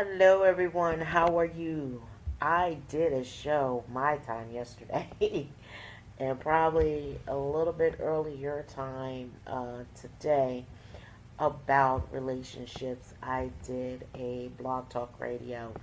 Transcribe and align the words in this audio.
Hello, 0.00 0.44
everyone. 0.44 1.00
How 1.00 1.40
are 1.40 1.44
you? 1.44 2.04
I 2.40 2.78
did 2.88 3.12
a 3.12 3.24
show 3.24 3.82
my 3.92 4.18
time 4.18 4.52
yesterday, 4.52 5.48
and 6.20 6.38
probably 6.38 7.18
a 7.26 7.36
little 7.36 7.72
bit 7.72 7.96
earlier 7.98 8.64
time 8.68 9.32
uh, 9.44 9.82
today 10.00 10.66
about 11.40 12.06
relationships. 12.12 13.12
I 13.24 13.50
did 13.66 14.06
a 14.14 14.52
blog 14.56 14.88
talk 14.88 15.18
radio, 15.18 15.74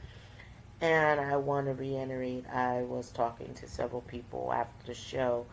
and 0.79 1.19
I 1.19 1.35
want 1.35 1.67
to 1.67 1.73
reiterate 1.73 2.45
I 2.47 2.83
was 2.83 3.11
talking 3.11 3.53
to 3.55 3.67
several 3.67 3.99
people 3.99 4.53
after 4.53 4.87
the 4.87 4.93
show, 4.93 5.45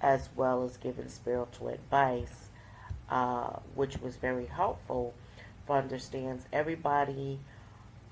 as 0.00 0.28
well 0.36 0.62
as 0.62 0.76
giving 0.76 1.08
spiritual 1.08 1.66
advice, 1.66 2.48
uh, 3.10 3.56
which 3.74 4.00
was 4.00 4.14
very 4.14 4.46
helpful 4.46 5.14
for 5.66 5.78
understands 5.78 6.44
everybody 6.52 7.40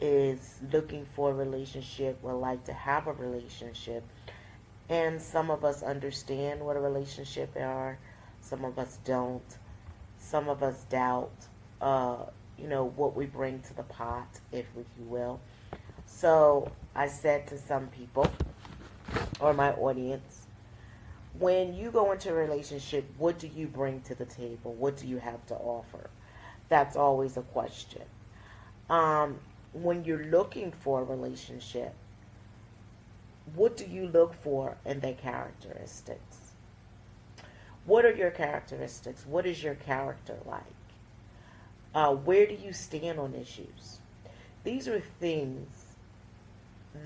is 0.03 0.59
looking 0.73 1.07
for 1.15 1.31
a 1.31 1.35
relationship, 1.35 2.21
would 2.23 2.35
like 2.35 2.65
to 2.65 2.73
have 2.73 3.07
a 3.07 3.13
relationship. 3.13 4.03
And 4.89 5.23
some 5.23 5.49
of 5.49 5.65
us 5.65 5.83
understand 5.85 6.61
what 6.61 6.77
a 6.77 6.81
relationship 6.81 7.57
are, 7.57 7.99
some 8.41 8.65
of 8.65 8.79
us 8.79 8.99
don't. 9.05 9.57
Some 10.19 10.49
of 10.49 10.63
us 10.63 10.85
doubt, 10.85 11.33
uh, 11.81 12.17
you 12.59 12.69
know, 12.69 12.89
what 12.97 13.17
we 13.17 13.27
bring 13.27 13.61
to 13.61 13.75
the 13.75 13.83
pot, 13.85 14.41
if 14.51 14.67
you 14.77 15.05
will. 15.05 15.41
So 16.07 16.71
I 16.95 17.07
said 17.07 17.47
to 17.49 17.59
some 17.59 17.89
people, 17.89 18.31
or 19.41 19.55
my 19.55 19.73
audience, 19.73 20.47
when 21.39 21.75
you 21.75 21.91
go 21.91 22.13
into 22.13 22.31
a 22.31 22.35
relationship, 22.35 23.05
what 23.19 23.39
do 23.39 23.49
you 23.49 23.67
bring 23.67 24.01
to 24.03 24.15
the 24.15 24.27
table? 24.27 24.75
What 24.75 24.97
do 24.97 25.07
you 25.07 25.19
have 25.19 25.45
to 25.47 25.55
offer? 25.55 26.11
That's 26.69 26.97
always 26.97 27.37
a 27.37 27.43
question. 27.43 28.03
Um, 28.91 29.39
when 29.73 30.05
you're 30.05 30.25
looking 30.25 30.73
for 30.73 31.01
a 31.01 31.05
relationship, 31.05 31.95
what 33.55 33.77
do 33.77 33.85
you 33.85 34.07
look 34.07 34.35
for 34.35 34.77
in 34.85 35.01
their 35.01 35.15
characteristics? 35.15 36.53
What 37.85 38.05
are 38.05 38.15
your 38.15 38.31
characteristics? 38.31 39.27
What 39.27 39.47
is 39.47 39.63
your 39.63 39.75
character 39.75 40.39
like? 40.47 40.63
Uh, 41.95 42.15
where 42.15 42.47
do 42.47 42.55
you 42.55 42.73
stand 42.73 43.19
on 43.19 43.35
issues? 43.35 43.99
These 44.65 44.89
are 44.89 45.01
things 45.01 45.97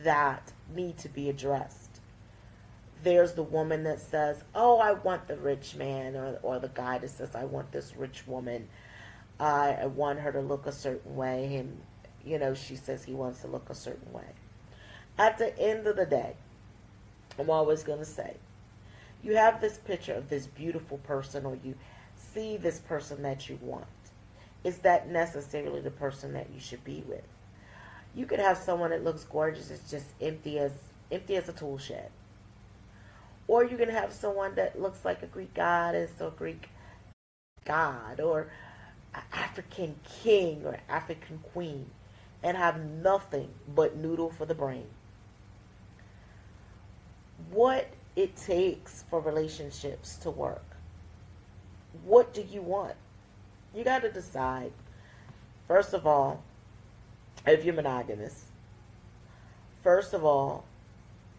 that 0.04 0.52
need 0.74 0.98
to 0.98 1.08
be 1.08 1.30
addressed. 1.30 2.00
There's 3.02 3.32
the 3.32 3.42
woman 3.42 3.84
that 3.84 4.00
says, 4.00 4.44
Oh, 4.54 4.78
I 4.78 4.92
want 4.92 5.28
the 5.28 5.36
rich 5.36 5.74
man, 5.74 6.16
or, 6.16 6.38
or 6.42 6.58
the 6.58 6.68
guy 6.68 6.98
that 6.98 7.10
says, 7.10 7.34
I 7.34 7.44
want 7.44 7.72
this 7.72 7.96
rich 7.96 8.26
woman. 8.26 8.68
I, 9.38 9.86
want 9.86 10.20
her 10.20 10.32
to 10.32 10.40
look 10.40 10.66
a 10.66 10.72
certain 10.72 11.14
way, 11.14 11.56
and 11.56 11.80
you 12.26 12.38
know, 12.38 12.54
she 12.54 12.76
says 12.76 13.04
he 13.04 13.14
wants 13.14 13.40
to 13.42 13.46
look 13.46 13.70
a 13.70 13.74
certain 13.74 14.12
way. 14.12 14.24
At 15.18 15.38
the 15.38 15.56
end 15.58 15.86
of 15.86 15.96
the 15.96 16.04
day, 16.04 16.34
I'm 17.38 17.48
always 17.48 17.82
going 17.82 18.00
to 18.00 18.04
say, 18.04 18.36
you 19.22 19.36
have 19.36 19.60
this 19.60 19.78
picture 19.78 20.14
of 20.14 20.28
this 20.28 20.46
beautiful 20.46 20.98
person, 20.98 21.46
or 21.46 21.58
you 21.62 21.74
see 22.16 22.56
this 22.56 22.80
person 22.80 23.22
that 23.22 23.48
you 23.48 23.58
want. 23.62 23.86
Is 24.64 24.78
that 24.78 25.08
necessarily 25.08 25.80
the 25.80 25.90
person 25.90 26.32
that 26.32 26.48
you 26.52 26.60
should 26.60 26.84
be 26.84 27.04
with? 27.08 27.24
You 28.14 28.26
could 28.26 28.40
have 28.40 28.58
someone 28.58 28.90
that 28.90 29.04
looks 29.04 29.24
gorgeous, 29.24 29.70
it's 29.70 29.90
just 29.90 30.06
empty 30.20 30.58
as 30.58 30.72
empty 31.10 31.36
as 31.36 31.48
a 31.48 31.52
tool 31.52 31.78
shed. 31.78 32.10
Or 33.48 33.64
you 33.64 33.76
can 33.76 33.90
have 33.90 34.12
someone 34.12 34.56
that 34.56 34.80
looks 34.80 35.04
like 35.04 35.22
a 35.22 35.26
Greek 35.26 35.54
goddess 35.54 36.10
or 36.20 36.30
Greek 36.30 36.68
god 37.64 38.20
or 38.20 38.48
African 39.32 39.96
king 40.22 40.62
or 40.64 40.78
African 40.88 41.38
queen 41.52 41.90
and 42.46 42.56
have 42.56 42.78
nothing 42.80 43.48
but 43.74 43.96
noodle 43.96 44.30
for 44.30 44.46
the 44.46 44.54
brain. 44.54 44.86
What 47.50 47.88
it 48.14 48.36
takes 48.36 49.04
for 49.10 49.20
relationships 49.20 50.14
to 50.18 50.30
work. 50.30 50.64
What 52.04 52.32
do 52.32 52.44
you 52.48 52.62
want? 52.62 52.94
You 53.74 53.82
got 53.82 54.02
to 54.02 54.12
decide. 54.12 54.70
First 55.66 55.92
of 55.92 56.06
all, 56.06 56.44
if 57.44 57.64
you're 57.64 57.74
monogamous. 57.74 58.44
First 59.82 60.14
of 60.14 60.24
all, 60.24 60.64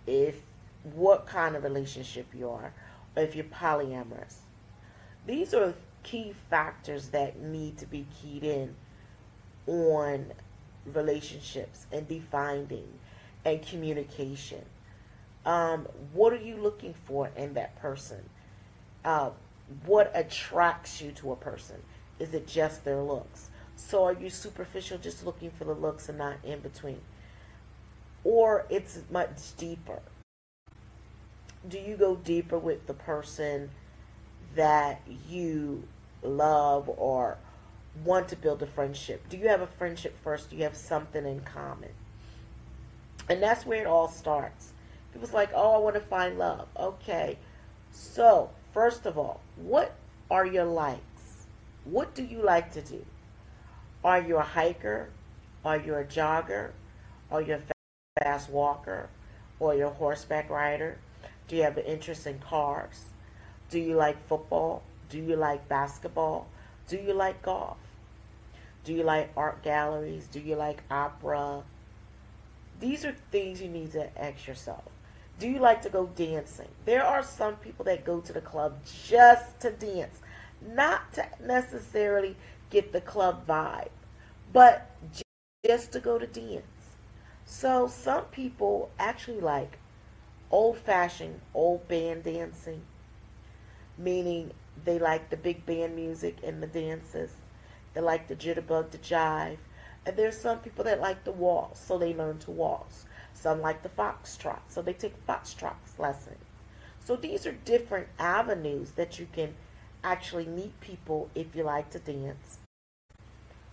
if 0.06 0.42
what 0.94 1.26
kind 1.26 1.56
of 1.56 1.64
relationship 1.64 2.26
you 2.38 2.50
are, 2.50 2.74
or 3.16 3.24
if 3.24 3.34
you're 3.34 3.46
polyamorous. 3.46 4.40
These 5.26 5.54
are 5.54 5.74
key 6.04 6.34
factors 6.50 7.10
that 7.10 7.40
need 7.40 7.78
to 7.78 7.86
be 7.86 8.06
keyed 8.22 8.44
in 8.44 8.76
on 9.68 10.34
relationships 10.94 11.86
and 11.92 12.08
defining 12.08 12.88
and 13.46 13.62
communication. 13.62 14.64
Um, 15.46 15.88
what 16.14 16.34
are 16.34 16.42
you 16.42 16.58
looking 16.58 16.94
for 17.06 17.30
in 17.36 17.54
that 17.54 17.76
person? 17.82 18.30
Uh, 19.06 19.32
what 19.86 20.12
attracts 20.14 21.02
you 21.02 21.12
to 21.14 21.32
a 21.32 21.36
person? 21.36 21.78
Is 22.20 22.34
it 22.34 22.48
just 22.48 22.84
their 22.84 23.02
looks? 23.02 23.50
So 23.76 24.04
are 24.06 24.14
you 24.14 24.30
superficial, 24.30 24.98
just 24.98 25.26
looking 25.26 25.52
for 25.52 25.64
the 25.64 25.74
looks 25.74 26.10
and 26.10 26.18
not 26.18 26.38
in 26.44 26.60
between? 26.60 27.00
Or 28.24 28.66
it's 28.70 29.00
much 29.10 29.56
deeper. 29.56 30.02
Do 31.68 31.78
you 31.78 31.96
go 31.96 32.16
deeper 32.16 32.58
with 32.58 32.88
the 32.88 32.94
person 32.94 33.70
that 34.56 35.02
you 35.30 35.84
love 36.24 36.90
or 36.98 37.38
want 38.04 38.28
to 38.30 38.36
build 38.36 38.62
a 38.62 38.68
friendship? 38.68 39.28
Do 39.30 39.38
you 39.38 39.48
have 39.48 39.62
a 39.62 39.68
friendship 39.68 40.18
first? 40.24 40.50
Do 40.50 40.56
you 40.56 40.64
have 40.64 40.76
something 40.76 41.26
in 41.26 41.42
common? 41.42 41.92
And 43.30 43.42
that's 43.42 43.66
where 43.66 43.82
it 43.82 43.88
all 43.88 44.08
starts. 44.08 44.74
People's 45.12 45.34
like, 45.34 45.52
oh, 45.54 45.72
I 45.74 45.78
want 45.80 45.96
to 45.96 46.02
find 46.02 46.38
love. 46.38 46.68
Okay. 46.78 47.38
So, 47.92 48.52
first 48.74 49.06
of 49.06 49.18
all, 49.18 49.42
what 49.56 49.96
are 50.30 50.46
your 50.46 50.66
likes? 50.66 51.46
What 51.86 52.14
do 52.14 52.24
you 52.24 52.42
like 52.42 52.72
to 52.74 52.82
do? 52.82 53.06
Are 54.04 54.22
you 54.22 54.38
a 54.38 54.44
hiker? 54.44 55.10
Are 55.66 55.78
you 55.78 55.96
a 55.96 56.04
jogger? 56.04 56.72
Are 57.32 57.42
you 57.42 57.56
a 57.56 58.22
fast 58.22 58.50
walker? 58.50 59.10
Or 59.60 59.74
you 59.76 59.88
a 59.88 59.90
horseback 59.90 60.50
rider? 60.50 61.00
Do 61.48 61.56
you 61.56 61.64
have 61.64 61.78
an 61.78 61.86
interest 61.86 62.28
in 62.28 62.40
cars? 62.40 63.06
Do 63.70 63.80
you 63.80 63.96
like 63.96 64.28
football? 64.28 64.84
Do 65.10 65.18
you 65.18 65.36
like 65.36 65.68
basketball? 65.68 66.48
Do 66.88 66.98
you 66.98 67.14
like 67.14 67.42
golf? 67.42 67.78
Do 68.88 68.94
you 68.94 69.04
like 69.04 69.32
art 69.36 69.64
galleries? 69.64 70.30
Do 70.32 70.40
you 70.40 70.56
like 70.56 70.82
opera? 70.90 71.64
These 72.80 73.04
are 73.04 73.14
things 73.32 73.62
you 73.62 73.68
need 73.68 73.92
to 73.92 74.18
ask 74.18 74.48
yourself. 74.48 74.86
Do 75.40 75.50
you 75.50 75.60
like 75.60 75.82
to 75.82 75.90
go 75.90 76.06
dancing? 76.16 76.70
There 76.86 77.04
are 77.04 77.22
some 77.22 77.58
people 77.58 77.84
that 77.84 78.06
go 78.06 78.22
to 78.22 78.32
the 78.32 78.40
club 78.40 78.78
just 79.06 79.60
to 79.60 79.72
dance, 79.72 80.22
not 80.66 81.12
to 81.16 81.28
necessarily 81.44 82.38
get 82.70 82.94
the 82.94 83.02
club 83.02 83.46
vibe, 83.46 83.90
but 84.54 84.90
just 85.66 85.92
to 85.92 86.00
go 86.00 86.18
to 86.18 86.26
dance. 86.26 86.96
So 87.46 87.88
some 87.88 88.24
people 88.32 88.90
actually 88.98 89.42
like 89.42 89.80
old 90.50 90.78
fashioned, 90.78 91.42
old 91.54 91.90
band 91.90 92.24
dancing, 92.24 92.84
meaning 93.98 94.54
they 94.86 94.98
like 94.98 95.30
the 95.30 95.36
big 95.36 95.66
band 95.66 95.94
music 95.94 96.38
and 96.42 96.64
the 96.64 96.68
dances. 96.68 97.32
They 97.94 98.02
like 98.02 98.28
the 98.28 98.36
jitterbug, 98.36 98.92
the 98.92 98.98
jive. 98.98 99.58
And 100.06 100.16
there's 100.16 100.40
some 100.40 100.60
people 100.60 100.84
that 100.86 101.02
like 101.02 101.24
the 101.24 101.32
waltz, 101.32 101.80
so 101.80 101.98
they 101.98 102.14
learn 102.14 102.40
to 102.40 102.52
waltz. 102.52 103.06
Some 103.34 103.62
like 103.62 103.84
the 103.84 103.90
foxtrot, 103.90 104.62
so 104.70 104.82
they 104.82 104.94
take 104.94 105.26
foxtrot 105.28 105.76
lessons. 105.98 106.38
So 107.04 107.16
these 107.16 107.46
are 107.46 107.52
different 107.52 108.08
avenues 108.20 108.92
that 108.92 109.20
you 109.20 109.28
can 109.32 109.56
actually 110.04 110.46
meet 110.46 110.80
people 110.82 111.30
if 111.36 111.56
you 111.56 111.64
like 111.64 111.90
to 111.92 112.00
dance. 112.00 112.60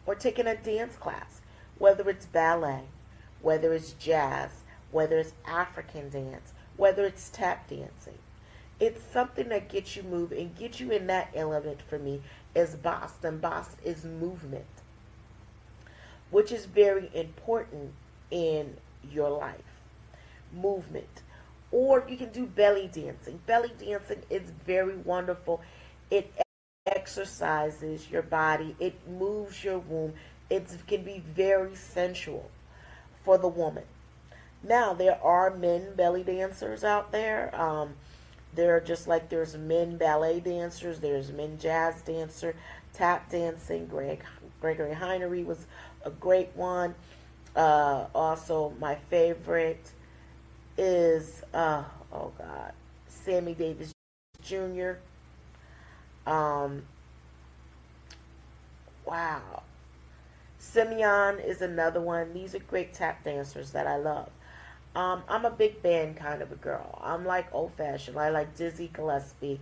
Or 0.06 0.14
taking 0.14 0.46
a 0.46 0.56
dance 0.56 0.96
class, 0.96 1.40
whether 1.78 2.08
it's 2.10 2.26
ballet, 2.26 2.84
whether 3.40 3.72
it's 3.72 3.92
jazz, 3.92 4.50
whether 4.90 5.18
it's 5.18 5.32
African 5.46 6.10
dance, 6.10 6.52
whether 6.76 7.04
it's 7.04 7.28
tap 7.28 7.68
dancing. 7.68 8.18
It's 8.84 9.02
something 9.14 9.48
that 9.48 9.70
gets 9.70 9.96
you 9.96 10.02
moving 10.02 10.38
and 10.38 10.58
gets 10.58 10.78
you 10.78 10.90
in 10.90 11.06
that 11.06 11.30
element 11.34 11.80
for 11.80 11.98
me 11.98 12.20
is 12.54 12.76
Boston. 12.76 13.38
Boston 13.38 13.78
is 13.82 14.04
movement, 14.04 14.66
which 16.30 16.52
is 16.52 16.66
very 16.66 17.10
important 17.14 17.94
in 18.30 18.76
your 19.10 19.30
life. 19.30 19.80
Movement. 20.52 21.22
Or 21.72 22.04
you 22.06 22.18
can 22.18 22.28
do 22.28 22.44
belly 22.44 22.90
dancing. 22.92 23.40
Belly 23.46 23.72
dancing 23.78 24.20
is 24.28 24.50
very 24.66 24.98
wonderful. 24.98 25.62
It 26.10 26.30
exercises 26.84 28.10
your 28.10 28.20
body, 28.20 28.76
it 28.78 29.08
moves 29.08 29.64
your 29.64 29.78
womb. 29.78 30.12
It 30.50 30.68
can 30.86 31.04
be 31.04 31.20
very 31.20 31.74
sensual 31.74 32.50
for 33.24 33.38
the 33.38 33.48
woman. 33.48 33.84
Now, 34.62 34.92
there 34.92 35.18
are 35.24 35.56
men 35.56 35.94
belly 35.94 36.22
dancers 36.22 36.84
out 36.84 37.12
there. 37.12 37.50
Um, 37.58 37.94
there 38.54 38.76
are 38.76 38.80
just 38.80 39.08
like 39.08 39.28
there's 39.28 39.56
men 39.56 39.96
ballet 39.96 40.40
dancers, 40.40 41.00
there's 41.00 41.32
men 41.32 41.58
jazz 41.58 42.02
dancer, 42.02 42.54
tap 42.92 43.30
dancing. 43.30 43.86
Greg 43.86 44.24
Gregory 44.60 44.94
Hines 44.94 45.46
was 45.46 45.66
a 46.04 46.10
great 46.10 46.50
one. 46.54 46.94
Uh, 47.56 48.06
also, 48.14 48.72
my 48.80 48.96
favorite 49.10 49.92
is 50.76 51.42
uh, 51.52 51.84
oh 52.12 52.32
god, 52.38 52.72
Sammy 53.08 53.54
Davis 53.54 53.92
Jr. 54.42 54.94
Um, 56.26 56.82
wow, 59.04 59.62
Savion 60.60 61.44
is 61.44 61.60
another 61.60 62.00
one. 62.00 62.32
These 62.32 62.54
are 62.54 62.60
great 62.60 62.94
tap 62.94 63.22
dancers 63.24 63.70
that 63.72 63.86
I 63.86 63.96
love. 63.96 64.30
Um, 64.94 65.22
I'm 65.28 65.44
a 65.44 65.50
big 65.50 65.82
band 65.82 66.16
kind 66.16 66.40
of 66.40 66.52
a 66.52 66.56
girl. 66.56 66.98
I'm 67.02 67.24
like 67.24 67.52
old 67.52 67.72
fashioned. 67.74 68.16
I 68.18 68.30
like 68.30 68.56
Dizzy 68.56 68.90
Gillespie, 68.92 69.60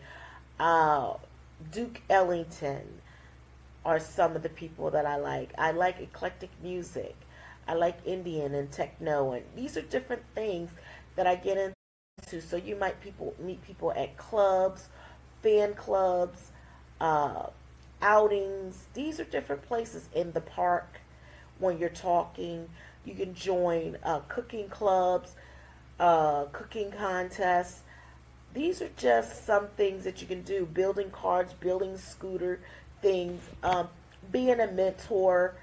uh, 0.60 1.14
Duke 1.70 2.02
Ellington 2.10 3.00
are 3.84 3.98
some 3.98 4.36
of 4.36 4.42
the 4.42 4.48
people 4.48 4.90
that 4.90 5.06
I 5.06 5.16
like. 5.16 5.50
I 5.58 5.72
like 5.72 6.00
eclectic 6.00 6.50
music. 6.62 7.16
I 7.66 7.74
like 7.74 7.98
Indian 8.04 8.54
and 8.54 8.70
techno, 8.70 9.32
and 9.32 9.44
these 9.56 9.76
are 9.76 9.82
different 9.82 10.22
things 10.34 10.70
that 11.16 11.26
I 11.26 11.36
get 11.36 11.56
into. 11.56 12.40
So 12.40 12.56
you 12.56 12.76
might 12.76 13.00
people 13.00 13.34
meet 13.38 13.62
people 13.62 13.92
at 13.92 14.16
clubs, 14.16 14.88
fan 15.42 15.74
clubs, 15.74 16.50
uh, 17.00 17.46
outings. 18.00 18.86
These 18.94 19.18
are 19.20 19.24
different 19.24 19.62
places 19.62 20.08
in 20.14 20.32
the 20.32 20.40
park 20.40 21.00
when 21.58 21.78
you're 21.78 21.88
talking. 21.88 22.68
You 23.04 23.14
can 23.14 23.34
join 23.34 23.98
uh, 24.04 24.20
cooking 24.28 24.68
clubs, 24.68 25.34
uh, 25.98 26.44
cooking 26.52 26.92
contests. 26.92 27.82
These 28.54 28.82
are 28.82 28.90
just 28.96 29.46
some 29.46 29.68
things 29.76 30.04
that 30.04 30.20
you 30.20 30.26
can 30.26 30.42
do. 30.42 30.66
Building 30.66 31.10
cards, 31.10 31.52
building 31.54 31.96
scooter 31.96 32.60
things. 33.00 33.42
Um, 33.62 33.88
being 34.30 34.60
a 34.60 34.70
mentor 34.70 35.54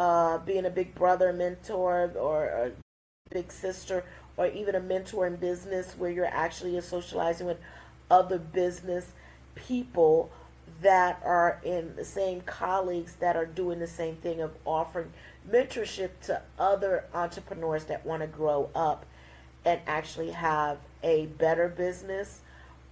uh, 0.00 0.38
being 0.38 0.64
a 0.64 0.70
big 0.70 0.94
brother 0.94 1.30
mentor 1.32 2.10
or 2.18 2.44
a 2.44 2.72
big 3.30 3.52
sister 3.52 4.02
or 4.38 4.46
even 4.46 4.74
a 4.74 4.80
mentor 4.80 5.26
in 5.26 5.36
business 5.36 5.94
where 5.98 6.10
you're 6.10 6.24
actually 6.24 6.80
socializing 6.80 7.46
with 7.46 7.58
other 8.10 8.38
business 8.38 9.12
people 9.54 10.30
that 10.80 11.20
are 11.22 11.60
in 11.64 11.94
the 11.96 12.04
same 12.04 12.40
colleagues 12.42 13.16
that 13.16 13.36
are 13.36 13.44
doing 13.44 13.78
the 13.78 13.86
same 13.86 14.16
thing 14.16 14.40
of 14.40 14.52
offering 14.64 15.12
mentorship 15.48 16.10
to 16.22 16.42
other 16.58 17.04
entrepreneurs 17.14 17.84
that 17.84 18.04
want 18.04 18.22
to 18.22 18.26
grow 18.26 18.70
up 18.74 19.06
and 19.64 19.80
actually 19.86 20.30
have 20.30 20.78
a 21.02 21.26
better 21.26 21.68
business 21.68 22.40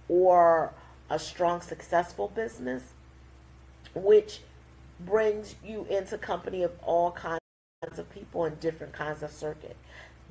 or 0.07 0.73
a 1.09 1.19
strong 1.19 1.61
successful 1.61 2.27
business 2.27 2.83
which 3.95 4.41
brings 4.99 5.55
you 5.63 5.85
into 5.89 6.17
company 6.17 6.63
of 6.63 6.71
all 6.83 7.11
kinds 7.11 7.39
of 7.97 8.09
people 8.09 8.45
in 8.45 8.55
different 8.55 8.93
kinds 8.93 9.23
of 9.23 9.31
circuit. 9.31 9.77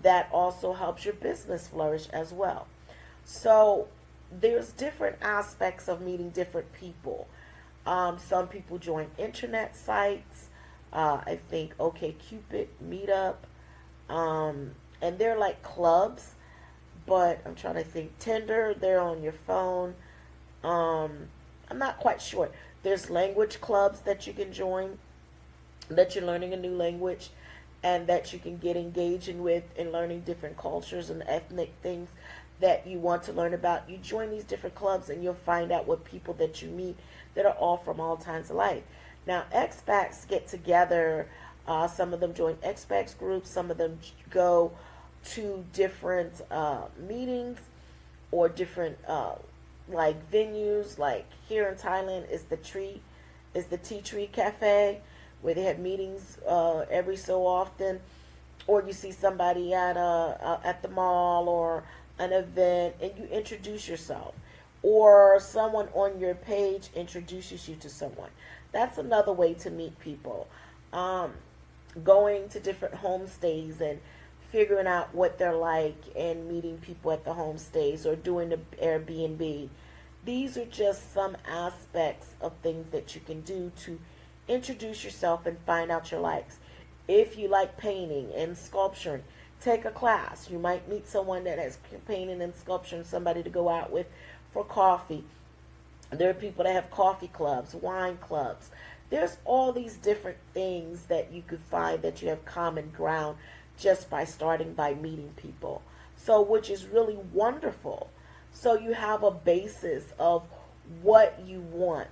That 0.02 0.28
also 0.32 0.74
helps 0.74 1.04
your 1.04 1.14
business 1.14 1.68
flourish 1.68 2.08
as 2.12 2.32
well. 2.32 2.66
So 3.24 3.88
there's 4.30 4.70
different 4.72 5.16
aspects 5.22 5.88
of 5.88 6.00
meeting 6.00 6.30
different 6.30 6.72
people. 6.72 7.26
Um, 7.86 8.18
some 8.18 8.48
people 8.48 8.78
join 8.78 9.08
internet 9.16 9.76
sites. 9.76 10.47
Uh, 10.92 11.20
I 11.26 11.38
think 11.50 11.74
OK 11.78 12.12
Cupid, 12.12 12.68
Meetup, 12.82 13.36
um, 14.08 14.72
and 15.02 15.18
they're 15.18 15.38
like 15.38 15.62
clubs. 15.62 16.34
But 17.06 17.40
I'm 17.46 17.54
trying 17.54 17.76
to 17.76 17.84
think. 17.84 18.18
Tinder, 18.18 18.74
they're 18.78 19.00
on 19.00 19.22
your 19.22 19.32
phone. 19.32 19.94
Um, 20.62 21.28
I'm 21.70 21.78
not 21.78 21.98
quite 21.98 22.20
sure. 22.20 22.50
There's 22.82 23.08
language 23.10 23.60
clubs 23.60 24.00
that 24.00 24.26
you 24.26 24.32
can 24.32 24.52
join, 24.52 24.98
that 25.88 26.14
you're 26.14 26.24
learning 26.24 26.52
a 26.52 26.56
new 26.56 26.74
language, 26.74 27.30
and 27.82 28.06
that 28.06 28.32
you 28.32 28.38
can 28.38 28.58
get 28.58 28.76
engaging 28.76 29.42
with 29.42 29.64
and 29.78 29.92
learning 29.92 30.20
different 30.20 30.56
cultures 30.56 31.10
and 31.10 31.22
ethnic 31.26 31.72
things 31.82 32.08
that 32.60 32.86
you 32.86 32.98
want 32.98 33.22
to 33.24 33.32
learn 33.32 33.54
about. 33.54 33.88
You 33.88 33.98
join 33.98 34.30
these 34.30 34.44
different 34.44 34.74
clubs 34.74 35.10
and 35.10 35.22
you'll 35.22 35.34
find 35.34 35.70
out 35.70 35.86
what 35.86 36.04
people 36.04 36.34
that 36.34 36.60
you 36.60 36.68
meet 36.68 36.96
that 37.34 37.46
are 37.46 37.52
all 37.52 37.76
from 37.76 38.00
all 38.00 38.16
times 38.16 38.50
of 38.50 38.56
life. 38.56 38.82
Now, 39.28 39.44
expats 39.54 40.26
get 40.26 40.48
together. 40.48 41.28
Uh, 41.66 41.86
some 41.86 42.14
of 42.14 42.20
them 42.20 42.32
join 42.32 42.54
expats 42.56 43.16
groups. 43.16 43.50
Some 43.50 43.70
of 43.70 43.76
them 43.76 43.98
go 44.30 44.72
to 45.34 45.66
different 45.74 46.40
uh, 46.50 46.84
meetings 47.06 47.58
or 48.30 48.48
different 48.48 48.96
uh, 49.06 49.34
like 49.90 50.30
venues 50.30 50.98
like 50.98 51.26
here 51.46 51.68
in 51.68 51.74
Thailand 51.74 52.30
is 52.30 52.44
the 52.44 52.56
tree 52.56 53.00
is 53.54 53.66
the 53.66 53.78
tea 53.78 54.00
tree 54.00 54.28
cafe 54.30 55.00
where 55.40 55.54
they 55.54 55.62
have 55.62 55.78
meetings 55.78 56.38
uh, 56.46 56.84
every 56.90 57.16
so 57.16 57.46
often 57.46 57.98
or 58.66 58.82
you 58.82 58.92
see 58.92 59.10
somebody 59.10 59.72
at 59.72 59.96
a, 59.96 60.00
a, 60.00 60.60
at 60.62 60.82
the 60.82 60.88
mall 60.88 61.48
or 61.48 61.82
an 62.18 62.32
event 62.32 62.94
and 63.00 63.12
you 63.18 63.24
introduce 63.24 63.88
yourself 63.88 64.34
or 64.82 65.40
someone 65.40 65.88
on 65.94 66.20
your 66.20 66.34
page 66.34 66.90
introduces 66.94 67.66
you 67.66 67.74
to 67.76 67.88
someone 67.88 68.30
that's 68.72 68.98
another 68.98 69.32
way 69.32 69.54
to 69.54 69.70
meet 69.70 69.98
people 69.98 70.48
um, 70.92 71.32
going 72.04 72.48
to 72.50 72.60
different 72.60 72.94
homestays 72.94 73.80
and 73.80 74.00
figuring 74.50 74.86
out 74.86 75.14
what 75.14 75.38
they're 75.38 75.54
like 75.54 75.96
and 76.16 76.48
meeting 76.48 76.78
people 76.78 77.12
at 77.12 77.24
the 77.24 77.32
homestays 77.32 78.06
or 78.06 78.16
doing 78.16 78.48
the 78.48 78.58
Airbnb. 78.82 79.68
These 80.24 80.56
are 80.56 80.64
just 80.64 81.12
some 81.12 81.36
aspects 81.46 82.34
of 82.40 82.52
things 82.62 82.90
that 82.90 83.14
you 83.14 83.20
can 83.20 83.42
do 83.42 83.70
to 83.84 83.98
introduce 84.46 85.04
yourself 85.04 85.46
and 85.46 85.58
find 85.60 85.90
out 85.90 86.10
your 86.10 86.20
likes. 86.20 86.58
If 87.06 87.38
you 87.38 87.48
like 87.48 87.76
painting 87.76 88.30
and 88.34 88.56
sculpturing, 88.56 89.22
take 89.60 89.84
a 89.84 89.90
class. 89.90 90.50
You 90.50 90.58
might 90.58 90.88
meet 90.88 91.06
someone 91.06 91.44
that 91.44 91.58
has 91.58 91.78
painting 92.06 92.42
and 92.42 92.54
sculpturing, 92.54 93.04
somebody 93.04 93.42
to 93.42 93.50
go 93.50 93.68
out 93.68 93.90
with 93.90 94.06
for 94.52 94.64
coffee. 94.64 95.24
There 96.10 96.30
are 96.30 96.34
people 96.34 96.64
that 96.64 96.72
have 96.72 96.90
coffee 96.90 97.28
clubs, 97.28 97.74
wine 97.74 98.18
clubs. 98.18 98.70
There's 99.10 99.38
all 99.44 99.72
these 99.72 99.96
different 99.96 100.38
things 100.54 101.06
that 101.06 101.32
you 101.32 101.42
could 101.42 101.60
find 101.70 102.02
that 102.02 102.22
you 102.22 102.28
have 102.28 102.44
common 102.44 102.90
ground 102.90 103.38
just 103.78 104.10
by 104.10 104.24
starting 104.24 104.74
by 104.74 104.94
meeting 104.94 105.32
people. 105.36 105.82
So, 106.16 106.42
which 106.42 106.68
is 106.68 106.86
really 106.86 107.18
wonderful. 107.32 108.10
So 108.50 108.78
you 108.78 108.92
have 108.92 109.22
a 109.22 109.30
basis 109.30 110.04
of 110.18 110.42
what 111.02 111.40
you 111.46 111.60
want. 111.60 112.08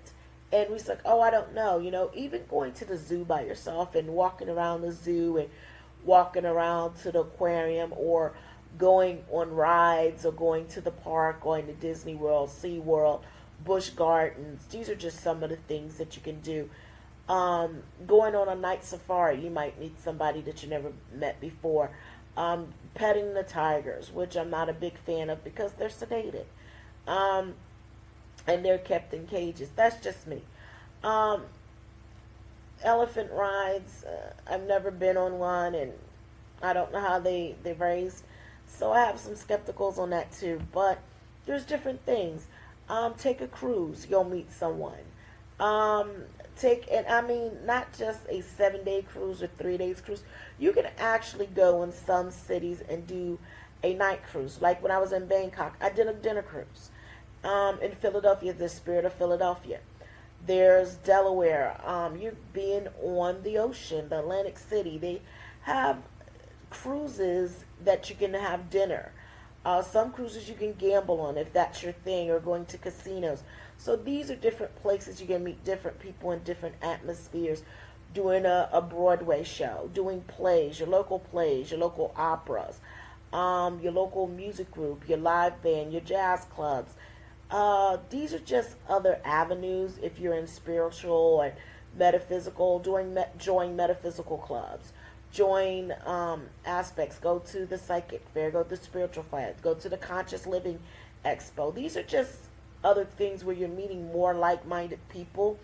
And 0.53 0.71
we 0.71 0.79
like, 0.79 1.01
oh, 1.05 1.21
I 1.21 1.31
don't 1.31 1.55
know. 1.55 1.79
You 1.79 1.91
know, 1.91 2.11
even 2.15 2.43
going 2.49 2.73
to 2.75 2.85
the 2.85 2.97
zoo 2.97 3.25
by 3.25 3.45
yourself 3.45 3.95
and 3.95 4.09
walking 4.09 4.49
around 4.49 4.83
the 4.83 4.93
zoo 4.93 5.39
and 5.39 5.49
walking 6.05 6.47
around 6.47 6.97
to 6.99 7.11
the 7.11 7.21
aquarium 7.21 7.93
or 7.97 8.35
going 8.79 9.25
on 9.31 9.51
rides 9.51 10.25
or 10.25 10.33
going 10.33 10.67
to 10.69 10.81
the 10.81 10.91
park, 10.91 11.41
going 11.41 11.67
to 11.67 11.73
Disney 11.73 12.15
World, 12.15 12.51
Sea 12.51 12.79
World, 12.79 13.25
Busch 13.65 13.91
Gardens. 13.91 14.65
These 14.67 14.89
are 14.89 14.95
just 14.95 15.21
some 15.21 15.43
of 15.43 15.51
the 15.51 15.57
things 15.57 15.97
that 15.99 16.17
you 16.17 16.23
can 16.23 16.41
do 16.41 16.69
um, 17.29 17.83
going 18.07 18.35
on 18.35 18.49
a 18.49 18.55
night 18.55 18.85
safari, 18.85 19.43
you 19.43 19.51
might 19.51 19.79
meet 19.81 20.01
somebody 20.01 20.41
that 20.43 20.63
you 20.63 20.69
never 20.69 20.93
met 21.13 21.41
before. 21.41 21.91
Um, 22.37 22.69
petting 22.95 23.35
the 23.35 23.43
tigers, 23.43 24.13
which 24.13 24.37
I'm 24.37 24.51
not 24.51 24.69
a 24.69 24.73
big 24.73 24.97
fan 24.99 25.31
of 25.31 25.43
because 25.43 25.73
they're 25.73 25.89
sedated. 25.89 26.45
Um, 27.07 27.55
and 28.47 28.65
they're 28.65 28.79
kept 28.79 29.13
in 29.15 29.27
cages. 29.27 29.71
That's 29.75 30.03
just 30.03 30.27
me. 30.27 30.43
Um, 31.03 31.43
elephant 32.83 33.33
rides, 33.33 34.05
uh, 34.05 34.33
I've 34.53 34.65
never 34.65 34.91
been 34.91 35.17
on 35.17 35.39
one 35.39 35.75
and 35.75 35.93
I 36.63 36.73
don't 36.73 36.93
know 36.93 37.01
how 37.01 37.19
they, 37.19 37.57
they're 37.63 37.75
raised. 37.75 38.23
So 38.67 38.93
I 38.93 39.05
have 39.05 39.19
some 39.19 39.35
skepticals 39.35 39.99
on 39.99 40.11
that 40.11 40.31
too. 40.31 40.61
But 40.73 41.01
there's 41.47 41.65
different 41.65 42.05
things. 42.05 42.47
Um, 42.89 43.15
take 43.15 43.41
a 43.41 43.49
cruise, 43.49 44.07
you'll 44.09 44.25
meet 44.25 44.51
someone. 44.51 44.95
Um, 45.59 46.11
take 46.57 46.87
and 46.91 47.07
I 47.07 47.21
mean 47.23 47.53
not 47.65 47.97
just 47.97 48.21
a 48.29 48.43
seven 48.43 48.85
day 48.85 49.03
cruise 49.03 49.43
or 49.43 49.49
three 49.59 49.77
days 49.77 50.01
cruise. 50.01 50.23
You 50.59 50.73
can 50.73 50.87
actually 50.99 51.47
go 51.47 51.83
in 51.83 51.93
some 51.93 52.31
cities 52.31 52.83
and 52.89 53.07
do 53.07 53.39
a 53.83 53.95
night 53.95 54.21
cruise. 54.31 54.61
Like 54.61 54.83
when 54.83 54.93
I 54.93 54.99
was 54.99 55.13
in 55.13 55.27
Bangkok, 55.27 55.77
I 55.81 55.91
did 55.91 56.07
a 56.07 56.15
dinner 56.15 56.43
cruise. 56.43 56.91
Um, 57.45 57.81
in 57.81 57.93
Philadelphia, 57.93 58.53
the 58.53 58.69
Spirit 58.69 59.05
of 59.05 59.13
Philadelphia. 59.13 59.81
There's 60.47 60.95
Delaware. 60.97 61.81
Um, 61.85 62.17
you're 62.17 62.37
being 62.53 62.89
on 63.03 63.43
the 63.43 63.59
ocean, 63.59 64.09
the 64.09 64.21
Atlantic 64.21 64.59
City. 64.59 64.99
They 64.99 65.23
have 65.63 65.99
cruises 66.71 67.65
that 67.85 68.11
you 68.11 68.17
can 68.17 68.35
have 68.35 68.71
dinner. 68.71 69.13
Uh, 69.67 69.83
some 69.83 70.13
cruises 70.13 70.49
you 70.49 70.55
can 70.55 70.73
gamble 70.75 71.21
on 71.21 71.37
if 71.37 71.53
that's 71.53 71.83
your 71.83 71.91
thing, 71.91 72.31
or 72.31 72.39
going 72.39 72.65
to 72.65 72.79
casinos. 72.79 73.43
So 73.79 73.97
these 73.97 74.31
are 74.31 74.37
different 74.37 74.77
places 74.77 75.21
you 75.21 75.27
can 75.27 75.43
meet 75.43 75.65
different 75.65 75.99
people 75.99 76.31
in 76.31 76.45
different 76.45 76.77
atmospheres. 76.83 77.65
Doing 78.15 78.47
a, 78.47 78.69
a 78.73 78.81
Broadway 78.81 79.43
show, 79.43 79.91
doing 79.93 80.21
plays, 80.21 80.79
your 80.79 80.89
local 80.89 81.19
plays, 81.19 81.73
your 81.73 81.81
local 81.81 82.15
operas, 82.17 82.79
um, 83.33 83.81
your 83.81 83.91
local 83.91 84.29
music 84.29 84.71
group, 84.71 85.09
your 85.09 85.19
live 85.19 85.61
band, 85.65 85.93
your 85.93 86.01
jazz 86.03 86.45
clubs. 86.45 86.93
Uh, 87.51 87.99
these 88.09 88.33
are 88.33 88.39
just 88.39 88.77
other 88.89 89.21
avenues 89.25 89.99
if 90.01 90.21
you're 90.21 90.35
in 90.35 90.47
spiritual 90.47 91.41
and 91.41 91.55
metaphysical, 91.99 92.79
doing 92.79 93.19
join 93.37 93.75
metaphysical 93.75 94.39
clubs, 94.39 94.93
join 95.33 95.93
um, 96.05 96.47
aspects. 96.65 97.19
Go 97.19 97.39
to 97.51 97.67
the 97.67 97.79
psychic 97.79 98.25
fair. 98.33 98.51
Go 98.51 98.63
to 98.63 98.69
the 98.69 98.77
spiritual 98.77 99.25
fair. 99.31 99.55
Go 99.63 99.75
to 99.75 99.89
the 99.89 99.97
conscious 99.97 100.47
living 100.47 100.79
expo. 101.25 101.75
These 101.75 101.97
are 101.97 102.03
just 102.03 102.35
other 102.85 103.05
things 103.05 103.45
where 103.45 103.55
you're 103.55 103.69
meeting 103.69 104.13
more 104.13 104.35
like-minded 104.35 105.01
people 105.09 105.59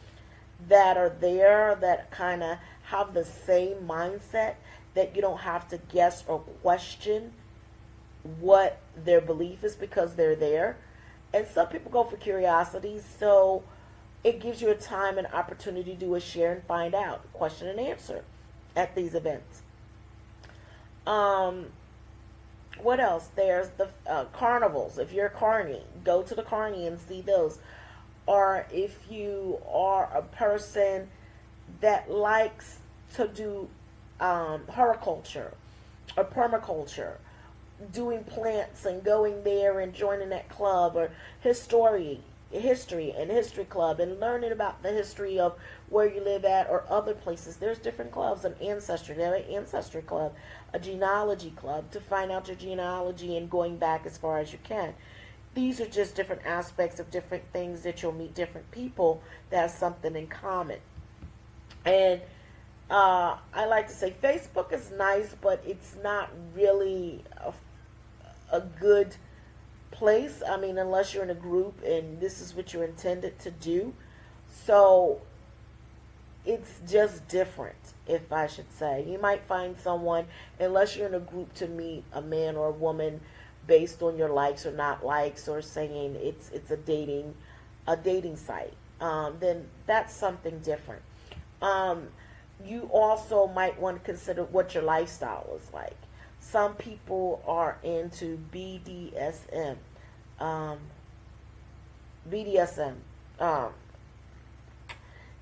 that 0.69 0.97
are 0.97 1.09
there 1.09 1.77
that 1.81 2.11
kind 2.11 2.43
of 2.43 2.59
have 2.85 3.15
the 3.15 3.25
same 3.25 3.77
mindset 3.87 4.55
that 4.95 5.15
you 5.17 5.23
don't 5.23 5.41
have 5.41 5.69
to 5.69 5.79
guess 5.93 6.25
or 6.27 6.41
question 6.63 7.33
what 8.41 8.81
their 9.05 9.21
belief 9.21 9.65
is 9.65 9.75
because 9.75 10.15
they're 10.15 10.37
there. 10.37 10.77
And 11.33 11.47
some 11.47 11.69
people 11.69 11.91
go 11.91 12.05
for 12.05 12.17
curiosity, 12.17 13.01
so 13.19 13.65
it 14.23 14.39
gives 14.41 14.61
you 14.61 14.69
a 14.69 14.75
time 14.75 15.17
and 15.19 15.27
opportunity 15.29 15.95
to 15.95 15.99
do 15.99 16.15
a 16.15 16.21
share 16.21 16.53
and 16.53 16.63
find 16.65 16.95
out, 16.95 17.33
question 17.33 17.69
and 17.69 17.81
answer 17.81 18.25
at 18.77 18.95
these 18.95 19.15
events. 19.15 19.63
Um, 21.07 21.67
what 22.81 23.01
else? 23.01 23.29
There's 23.35 23.69
the 23.71 23.89
uh, 24.07 24.25
carnivals. 24.27 24.99
If 24.99 25.13
you're 25.13 25.27
a 25.27 25.31
carny, 25.31 25.83
go 26.05 26.23
to 26.23 26.35
the 26.35 26.43
carny 26.43 26.87
and 26.87 26.99
see 26.99 27.21
those. 27.21 27.59
Or 28.27 28.67
if 28.73 28.97
you 29.11 29.61
are 29.71 30.09
a 30.15 30.23
person 30.23 31.09
that 31.81 32.11
likes 32.11 32.79
to 33.15 33.29
do 33.29 33.69
um, 34.21 34.63
horticulture 34.69 35.53
or 36.17 36.25
permaculture, 36.25 37.15
doing 37.93 38.23
plants 38.25 38.85
and 38.85 39.03
going 39.03 39.43
there 39.43 39.81
and 39.81 39.93
joining 39.93 40.29
that 40.29 40.49
club 40.49 40.97
or 40.97 41.11
history 41.41 42.21
history 42.53 43.15
and 43.17 43.31
history 43.31 43.65
club 43.65 43.99
and 43.99 44.21
learning 44.21 44.53
about 44.53 44.83
the 44.83 44.91
history 44.91 45.39
of 45.39 45.57
where 45.93 46.13
you 46.13 46.25
live 46.25 46.47
at 46.47 46.71
or 46.71 46.85
other 46.89 47.13
places. 47.13 47.57
There's 47.57 47.79
different 47.79 48.13
clubs, 48.13 48.47
an 48.47 48.55
ancestry, 48.63 49.15
they 49.15 49.25
an 49.25 49.55
ancestry 49.55 50.01
club, 50.01 50.35
a 50.73 50.79
genealogy 50.79 51.51
club 51.51 51.91
to 51.91 52.01
find 52.01 52.33
out 52.33 52.49
your 52.49 52.57
genealogy 52.57 53.37
and 53.37 53.51
going 53.51 53.77
back 53.77 54.07
as 54.07 54.17
far 54.17 54.39
as 54.39 54.53
you 54.53 54.59
can. 54.65 54.95
These 55.55 55.83
are 55.83 55.87
just 55.87 56.15
different 56.15 56.47
aspects 56.47 56.99
of 56.99 57.11
different 57.11 57.45
things 57.53 57.83
that 57.83 58.03
you'll 58.03 58.13
meet 58.13 58.35
different 58.35 58.71
people 58.71 59.23
that 59.51 59.61
have 59.61 59.71
something 59.71 60.17
in 60.17 60.29
common. 60.29 60.79
And 61.85 62.23
uh, 62.91 63.37
I 63.53 63.67
like 63.67 63.87
to 63.89 63.95
say 63.95 64.15
Facebook 64.23 64.73
is 64.73 64.91
nice, 64.93 65.37
but 65.43 65.63
it's 65.67 65.95
not 66.03 66.31
really 66.55 67.23
a, 67.37 67.53
a 68.51 68.61
good 68.63 69.15
place. 69.91 70.43
I 70.49 70.57
mean, 70.57 70.79
unless 70.79 71.13
you're 71.13 71.23
in 71.23 71.31
a 71.31 71.35
group 71.35 71.83
and 71.85 72.19
this 72.19 72.41
is 72.41 72.57
what 72.57 72.73
you're 72.73 72.85
intended 72.85 73.39
to 73.41 73.51
do. 73.51 73.93
So 74.49 75.21
it's 76.45 76.81
just 76.89 77.27
different, 77.29 77.77
if 78.07 78.33
I 78.33 78.47
should 78.47 78.73
say. 78.73 79.05
You 79.07 79.19
might 79.19 79.45
find 79.45 79.77
someone, 79.79 80.27
unless 80.59 80.97
you're 80.97 81.07
in 81.07 81.15
a 81.15 81.21
group 81.21 81.55
to 81.55 81.69
meet 81.69 82.05
a 82.13 82.21
man 82.23 82.57
or 82.57 82.69
a 82.69 82.73
woman 82.73 83.21
based 83.67 84.03
on 84.03 84.17
your 84.17 84.29
likes 84.29 84.67
or 84.67 84.73
not 84.73 85.05
likes 85.05 85.47
or 85.47 85.63
saying 85.63 86.17
it's 86.17 86.51
it's 86.51 86.73
a 86.73 86.77
dating 86.77 87.33
a 87.87 87.97
dating 87.97 88.37
site, 88.37 88.75
um, 89.01 89.37
then 89.41 89.67
that's 89.87 90.15
something 90.15 90.59
different. 90.61 91.03
Um, 91.61 92.09
you 92.65 92.89
also 92.93 93.47
might 93.47 93.81
want 93.81 93.99
to 93.99 94.05
consider 94.05 94.45
what 94.45 94.75
your 94.75 94.83
lifestyle 94.83 95.59
is 95.61 95.73
like. 95.73 95.97
Some 96.41 96.75
people 96.75 97.43
are 97.47 97.79
into 97.85 98.39
BDSM 98.53 99.77
um, 100.43 100.79
BDSM. 102.31 102.95
Um, 103.39 103.73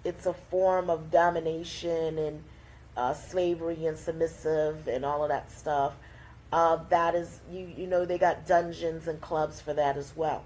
it's 0.05 0.27
a 0.27 0.35
form 0.35 0.91
of 0.91 1.11
domination 1.11 2.19
and 2.19 2.45
uh, 2.97 3.15
slavery 3.15 3.87
and 3.87 3.97
submissive 3.97 4.89
and 4.89 5.05
all 5.05 5.23
of 5.23 5.29
that 5.29 5.51
stuff. 5.51 5.95
Uh, 6.53 6.79
that 6.89 7.15
is, 7.15 7.41
you 7.51 7.71
you 7.77 7.87
know, 7.87 8.05
they 8.05 8.19
got 8.19 8.47
dungeons 8.47 9.07
and 9.07 9.21
clubs 9.21 9.61
for 9.61 9.73
that 9.75 9.97
as 9.97 10.17
well. 10.17 10.45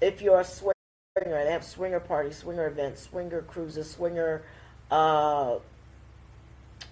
If 0.00 0.22
you're 0.22 0.40
a 0.40 0.44
swinger, 0.44 0.74
they 1.16 1.50
have 1.50 1.64
swinger 1.64 2.00
parties, 2.00 2.36
swinger 2.38 2.66
events, 2.66 3.02
swinger 3.02 3.42
cruises, 3.42 3.90
swinger, 3.90 4.42
uh, 4.90 5.56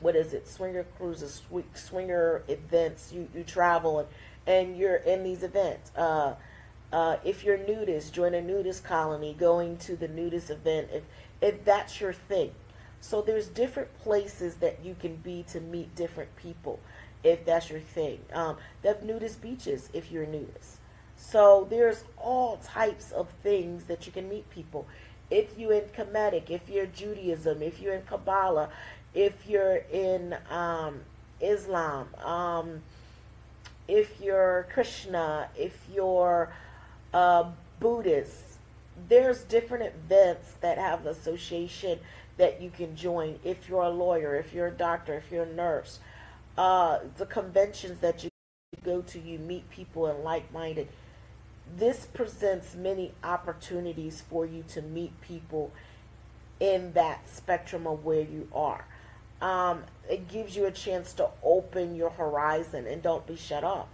what 0.00 0.16
is 0.16 0.32
it? 0.32 0.48
Swinger 0.48 0.84
cruises, 0.98 1.42
swinger 1.74 2.42
events. 2.48 3.12
You 3.12 3.28
you 3.34 3.44
travel 3.44 4.00
and 4.00 4.08
and 4.46 4.76
you're 4.76 4.96
in 4.96 5.22
these 5.22 5.42
events. 5.42 5.90
Uh, 5.96 6.34
uh, 6.92 7.16
if 7.24 7.42
you're 7.42 7.58
nudist, 7.58 8.12
join 8.12 8.34
a 8.34 8.40
nudist 8.40 8.84
colony, 8.84 9.34
going 9.34 9.76
to 9.78 9.96
the 9.96 10.06
nudist 10.06 10.50
event, 10.50 10.88
if, 10.92 11.02
if 11.44 11.62
that's 11.62 12.00
your 12.00 12.14
thing. 12.14 12.50
So 13.00 13.20
there's 13.20 13.48
different 13.48 13.96
places 13.98 14.54
that 14.56 14.78
you 14.82 14.96
can 14.98 15.16
be 15.16 15.44
to 15.52 15.60
meet 15.60 15.94
different 15.94 16.34
people, 16.36 16.80
if 17.22 17.44
that's 17.44 17.68
your 17.68 17.80
thing. 17.80 18.20
Um, 18.32 18.56
they 18.80 18.88
have 18.88 19.02
nudist 19.02 19.42
beaches 19.42 19.90
if 19.92 20.10
you're 20.10 20.24
nudist. 20.24 20.78
So 21.16 21.66
there's 21.68 22.02
all 22.16 22.56
types 22.64 23.12
of 23.12 23.28
things 23.42 23.84
that 23.84 24.06
you 24.06 24.12
can 24.12 24.26
meet 24.26 24.48
people. 24.48 24.86
If 25.30 25.58
you're 25.58 25.74
in 25.74 25.84
Kemetic, 25.94 26.48
if 26.48 26.70
you're 26.70 26.86
Judaism, 26.86 27.60
if 27.60 27.78
you're 27.78 27.94
in 27.94 28.02
Kabbalah, 28.02 28.70
if 29.12 29.46
you're 29.46 29.82
in 29.92 30.34
um, 30.48 31.00
Islam, 31.42 32.08
um, 32.24 32.80
if 33.86 34.18
you're 34.18 34.66
Krishna, 34.72 35.48
if 35.58 35.78
you're 35.92 36.50
uh, 37.12 37.50
Buddhists. 37.80 38.53
There's 39.08 39.42
different 39.42 39.92
events 39.94 40.54
that 40.60 40.78
have 40.78 41.06
association 41.06 41.98
that 42.36 42.60
you 42.60 42.70
can 42.70 42.96
join 42.96 43.38
if 43.44 43.68
you're 43.68 43.82
a 43.82 43.90
lawyer, 43.90 44.36
if 44.36 44.52
you're 44.52 44.68
a 44.68 44.72
doctor, 44.72 45.14
if 45.14 45.30
you're 45.30 45.44
a 45.44 45.52
nurse. 45.52 46.00
Uh, 46.56 47.00
the 47.16 47.26
conventions 47.26 48.00
that 48.00 48.22
you 48.22 48.30
go 48.84 49.02
to, 49.02 49.20
you 49.20 49.38
meet 49.38 49.68
people 49.70 50.06
and 50.06 50.22
like-minded. 50.22 50.88
This 51.76 52.06
presents 52.06 52.74
many 52.74 53.12
opportunities 53.22 54.22
for 54.28 54.46
you 54.46 54.64
to 54.68 54.82
meet 54.82 55.18
people 55.20 55.72
in 56.60 56.92
that 56.92 57.28
spectrum 57.28 57.86
of 57.86 58.04
where 58.04 58.20
you 58.20 58.48
are. 58.54 58.86
Um, 59.40 59.84
it 60.08 60.28
gives 60.28 60.56
you 60.56 60.66
a 60.66 60.70
chance 60.70 61.12
to 61.14 61.28
open 61.42 61.96
your 61.96 62.10
horizon 62.10 62.86
and 62.86 63.02
don't 63.02 63.26
be 63.26 63.36
shut 63.36 63.64
off 63.64 63.88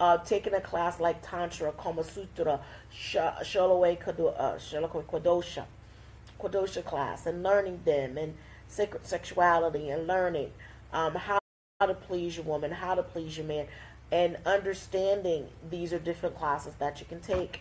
uh, 0.00 0.18
taking 0.18 0.54
a 0.54 0.60
class 0.60 1.00
like 1.00 1.28
Tantra, 1.28 1.72
Kama 1.72 2.04
Sutra, 2.04 2.60
Shalaway 2.92 3.98
Kwadosha, 4.00 5.58
uh, 5.58 5.64
Kwadosha 6.40 6.84
class, 6.84 7.26
and 7.26 7.42
learning 7.42 7.80
them, 7.84 8.18
and 8.18 8.34
sacred 8.68 9.06
sexuality, 9.06 9.90
and 9.90 10.06
learning 10.06 10.50
um, 10.92 11.14
how 11.14 11.38
to 11.86 11.94
please 11.94 12.36
your 12.36 12.44
woman, 12.44 12.70
how 12.70 12.94
to 12.94 13.02
please 13.02 13.36
your 13.36 13.46
man, 13.46 13.66
and 14.10 14.36
understanding 14.46 15.48
these 15.70 15.92
are 15.92 15.98
different 15.98 16.36
classes 16.36 16.74
that 16.78 17.00
you 17.00 17.06
can 17.06 17.20
take 17.20 17.60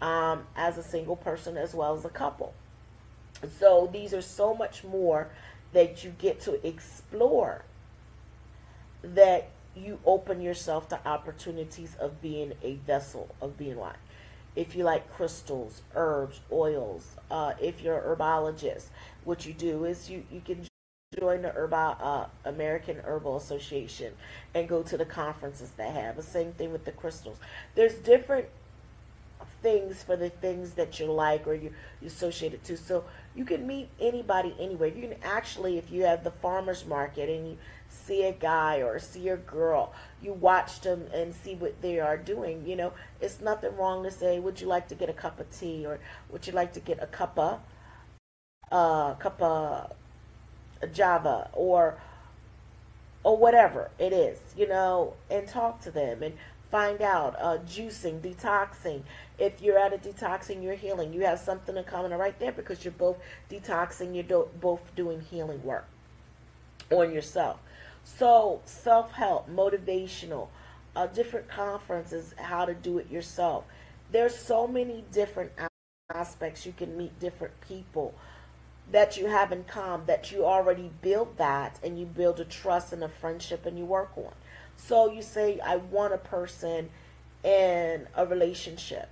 um, 0.00 0.44
as 0.56 0.78
a 0.78 0.82
single 0.82 1.16
person 1.16 1.56
as 1.56 1.74
well 1.74 1.94
as 1.94 2.04
a 2.04 2.10
couple. 2.10 2.54
So 3.58 3.88
these 3.92 4.14
are 4.14 4.22
so 4.22 4.54
much 4.54 4.84
more 4.84 5.30
that 5.72 6.04
you 6.04 6.10
get 6.18 6.40
to 6.40 6.64
explore 6.66 7.64
that 9.02 9.48
you 9.76 9.98
open 10.04 10.40
yourself 10.40 10.88
to 10.88 11.08
opportunities 11.08 11.96
of 11.98 12.20
being 12.20 12.52
a 12.62 12.74
vessel 12.74 13.34
of 13.40 13.56
being 13.56 13.78
light. 13.78 13.96
If 14.54 14.76
you 14.76 14.84
like 14.84 15.10
crystals, 15.12 15.82
herbs, 15.94 16.40
oils, 16.50 17.16
uh, 17.30 17.54
if 17.60 17.80
you're 17.80 17.98
a 17.98 18.16
herbologist, 18.16 18.86
what 19.24 19.46
you 19.46 19.54
do 19.54 19.84
is 19.84 20.10
you, 20.10 20.24
you 20.30 20.42
can 20.44 20.66
join 21.18 21.42
the 21.42 21.52
uh, 21.52 22.26
American 22.44 22.98
Herbal 22.98 23.36
Association 23.36 24.12
and 24.54 24.68
go 24.68 24.82
to 24.82 24.96
the 24.96 25.04
conferences 25.04 25.70
they 25.76 25.90
have. 25.90 26.16
The 26.16 26.22
same 26.22 26.52
thing 26.52 26.72
with 26.72 26.84
the 26.84 26.92
crystals. 26.92 27.38
There's 27.74 27.94
different 27.94 28.48
things 29.62 30.02
for 30.02 30.16
the 30.16 30.28
things 30.28 30.72
that 30.72 30.98
you 30.98 31.06
like 31.06 31.46
or 31.46 31.54
you, 31.54 31.72
you 32.00 32.08
associate 32.08 32.52
it 32.52 32.64
to. 32.64 32.76
So 32.76 33.04
you 33.34 33.44
can 33.44 33.66
meet 33.66 33.88
anybody 34.00 34.54
anywhere. 34.58 34.88
You 34.88 35.08
can 35.08 35.16
actually, 35.22 35.78
if 35.78 35.90
you 35.90 36.02
have 36.02 36.24
the 36.24 36.30
farmer's 36.30 36.84
market 36.84 37.28
and 37.28 37.48
you 37.50 37.58
see 37.92 38.24
a 38.24 38.32
guy 38.32 38.82
or 38.82 38.98
see 38.98 39.28
a 39.28 39.36
girl, 39.36 39.92
you 40.22 40.32
watch 40.32 40.80
them 40.80 41.06
and 41.12 41.34
see 41.34 41.54
what 41.54 41.80
they 41.82 42.00
are 42.00 42.16
doing. 42.16 42.66
You 42.66 42.76
know, 42.76 42.92
it's 43.20 43.40
nothing 43.40 43.76
wrong 43.76 44.02
to 44.04 44.10
say, 44.10 44.38
would 44.38 44.60
you 44.60 44.66
like 44.66 44.88
to 44.88 44.94
get 44.94 45.08
a 45.08 45.12
cup 45.12 45.38
of 45.40 45.50
tea 45.56 45.86
or 45.86 46.00
would 46.30 46.46
you 46.46 46.52
like 46.52 46.72
to 46.74 46.80
get 46.80 47.02
a 47.02 47.06
cup 47.06 47.38
of, 47.38 47.60
uh, 48.70 49.14
cup 49.14 49.40
of 49.40 49.92
a 50.80 50.86
Java 50.86 51.50
or, 51.52 51.98
or 53.22 53.36
whatever 53.36 53.90
it 53.98 54.12
is, 54.12 54.38
you 54.56 54.66
know, 54.66 55.14
and 55.30 55.46
talk 55.46 55.80
to 55.82 55.90
them 55.90 56.22
and 56.22 56.34
find 56.70 57.02
out 57.02 57.36
uh, 57.38 57.58
juicing, 57.58 58.20
detoxing. 58.20 59.02
If 59.38 59.60
you're 59.60 59.78
at 59.78 59.92
a 59.92 59.98
detoxing, 59.98 60.62
you're 60.62 60.74
healing. 60.74 61.12
You 61.12 61.20
have 61.20 61.38
something 61.38 61.76
in 61.76 61.84
common 61.84 62.12
right 62.12 62.38
there 62.40 62.52
because 62.52 62.84
you're 62.84 62.92
both 62.92 63.18
detoxing, 63.50 64.14
you're 64.14 64.24
do- 64.24 64.48
both 64.60 64.80
doing 64.96 65.20
healing 65.20 65.62
work 65.62 65.86
on 66.90 67.12
yourself. 67.12 67.58
So, 68.04 68.60
self 68.64 69.12
help, 69.12 69.48
motivational, 69.48 70.48
uh, 70.96 71.06
different 71.06 71.48
conferences, 71.48 72.34
how 72.36 72.64
to 72.64 72.74
do 72.74 72.98
it 72.98 73.10
yourself. 73.10 73.64
There's 74.10 74.36
so 74.36 74.66
many 74.66 75.04
different 75.12 75.52
aspects. 76.10 76.66
You 76.66 76.72
can 76.72 76.96
meet 76.96 77.18
different 77.20 77.54
people. 77.60 78.14
that 78.90 79.16
you 79.16 79.26
have 79.26 79.52
in 79.52 79.64
common, 79.64 80.06
that 80.06 80.32
you 80.32 80.44
already 80.44 80.90
build 81.00 81.38
that 81.38 81.78
and 81.82 81.98
you 81.98 82.04
build 82.04 82.40
a 82.40 82.44
trust 82.44 82.92
and 82.92 83.02
a 83.04 83.08
friendship 83.08 83.64
and 83.64 83.78
you 83.78 83.84
work 83.84 84.10
on. 84.16 84.32
So 84.76 85.10
you 85.10 85.22
say, 85.22 85.60
I 85.60 85.76
want 85.76 86.12
a 86.12 86.18
person 86.18 86.90
in 87.44 88.06
a 88.14 88.26
relationship. 88.26 89.08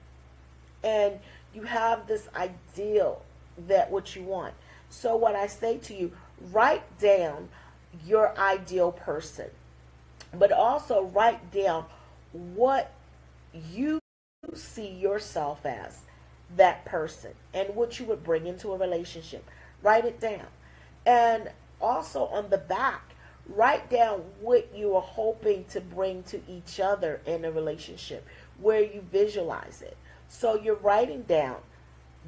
And 0.82 1.20
you 1.54 1.62
have 1.62 2.06
this 2.06 2.28
ideal 2.34 3.22
that 3.68 3.90
what 3.90 4.14
you 4.16 4.22
want. 4.24 4.54
So 4.90 5.16
what 5.16 5.34
I 5.34 5.46
say 5.46 5.78
to 5.78 5.94
you, 5.94 6.12
write 6.52 6.98
down 6.98 7.48
your 8.06 8.36
ideal 8.38 8.92
person, 8.92 9.50
but 10.34 10.52
also 10.52 11.04
write 11.04 11.50
down 11.50 11.84
what 12.32 12.92
you 13.72 13.98
see 14.54 14.88
yourself 14.88 15.64
as 15.66 16.00
that 16.56 16.84
person 16.84 17.32
and 17.54 17.74
what 17.74 17.98
you 17.98 18.06
would 18.06 18.24
bring 18.24 18.46
into 18.46 18.72
a 18.72 18.78
relationship. 18.78 19.48
Write 19.82 20.04
it 20.04 20.20
down. 20.20 20.46
And 21.06 21.50
also 21.80 22.26
on 22.26 22.50
the 22.50 22.58
back, 22.58 23.14
write 23.48 23.90
down 23.90 24.22
what 24.40 24.68
you 24.74 24.94
are 24.94 25.02
hoping 25.02 25.64
to 25.70 25.80
bring 25.80 26.22
to 26.24 26.40
each 26.48 26.80
other 26.80 27.20
in 27.26 27.44
a 27.44 27.50
relationship, 27.50 28.26
where 28.60 28.82
you 28.82 29.04
visualize 29.10 29.82
it. 29.82 29.96
So 30.28 30.54
you're 30.54 30.76
writing 30.76 31.22
down 31.22 31.56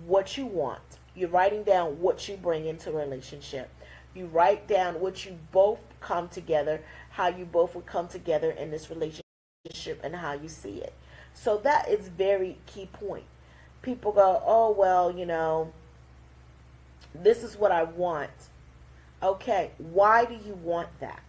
what 0.06 0.36
you 0.36 0.46
want. 0.46 0.80
You're 1.14 1.28
writing 1.28 1.62
down 1.62 2.00
what 2.00 2.28
you 2.28 2.36
bring 2.36 2.66
into 2.66 2.90
a 2.90 2.94
relationship. 2.94 3.70
You 4.14 4.26
write 4.26 4.68
down 4.68 5.00
what 5.00 5.24
you 5.24 5.38
both 5.52 5.80
come 6.00 6.28
together, 6.28 6.82
how 7.10 7.28
you 7.28 7.44
both 7.44 7.74
would 7.74 7.86
come 7.86 8.08
together 8.08 8.50
in 8.50 8.70
this 8.70 8.90
relationship 8.90 10.00
and 10.02 10.16
how 10.16 10.34
you 10.34 10.48
see 10.48 10.78
it. 10.78 10.92
So 11.34 11.56
that 11.58 11.88
is 11.88 12.08
very 12.08 12.58
key 12.66 12.86
point. 12.86 13.24
People 13.80 14.12
go, 14.12 14.42
"Oh, 14.44 14.70
well, 14.70 15.10
you 15.10 15.26
know, 15.26 15.72
this 17.14 17.42
is 17.42 17.56
what 17.56 17.72
I 17.72 17.84
want." 17.84 18.30
Okay, 19.22 19.70
why 19.78 20.24
do 20.24 20.34
you 20.34 20.54
want 20.54 20.88
that? 21.00 21.22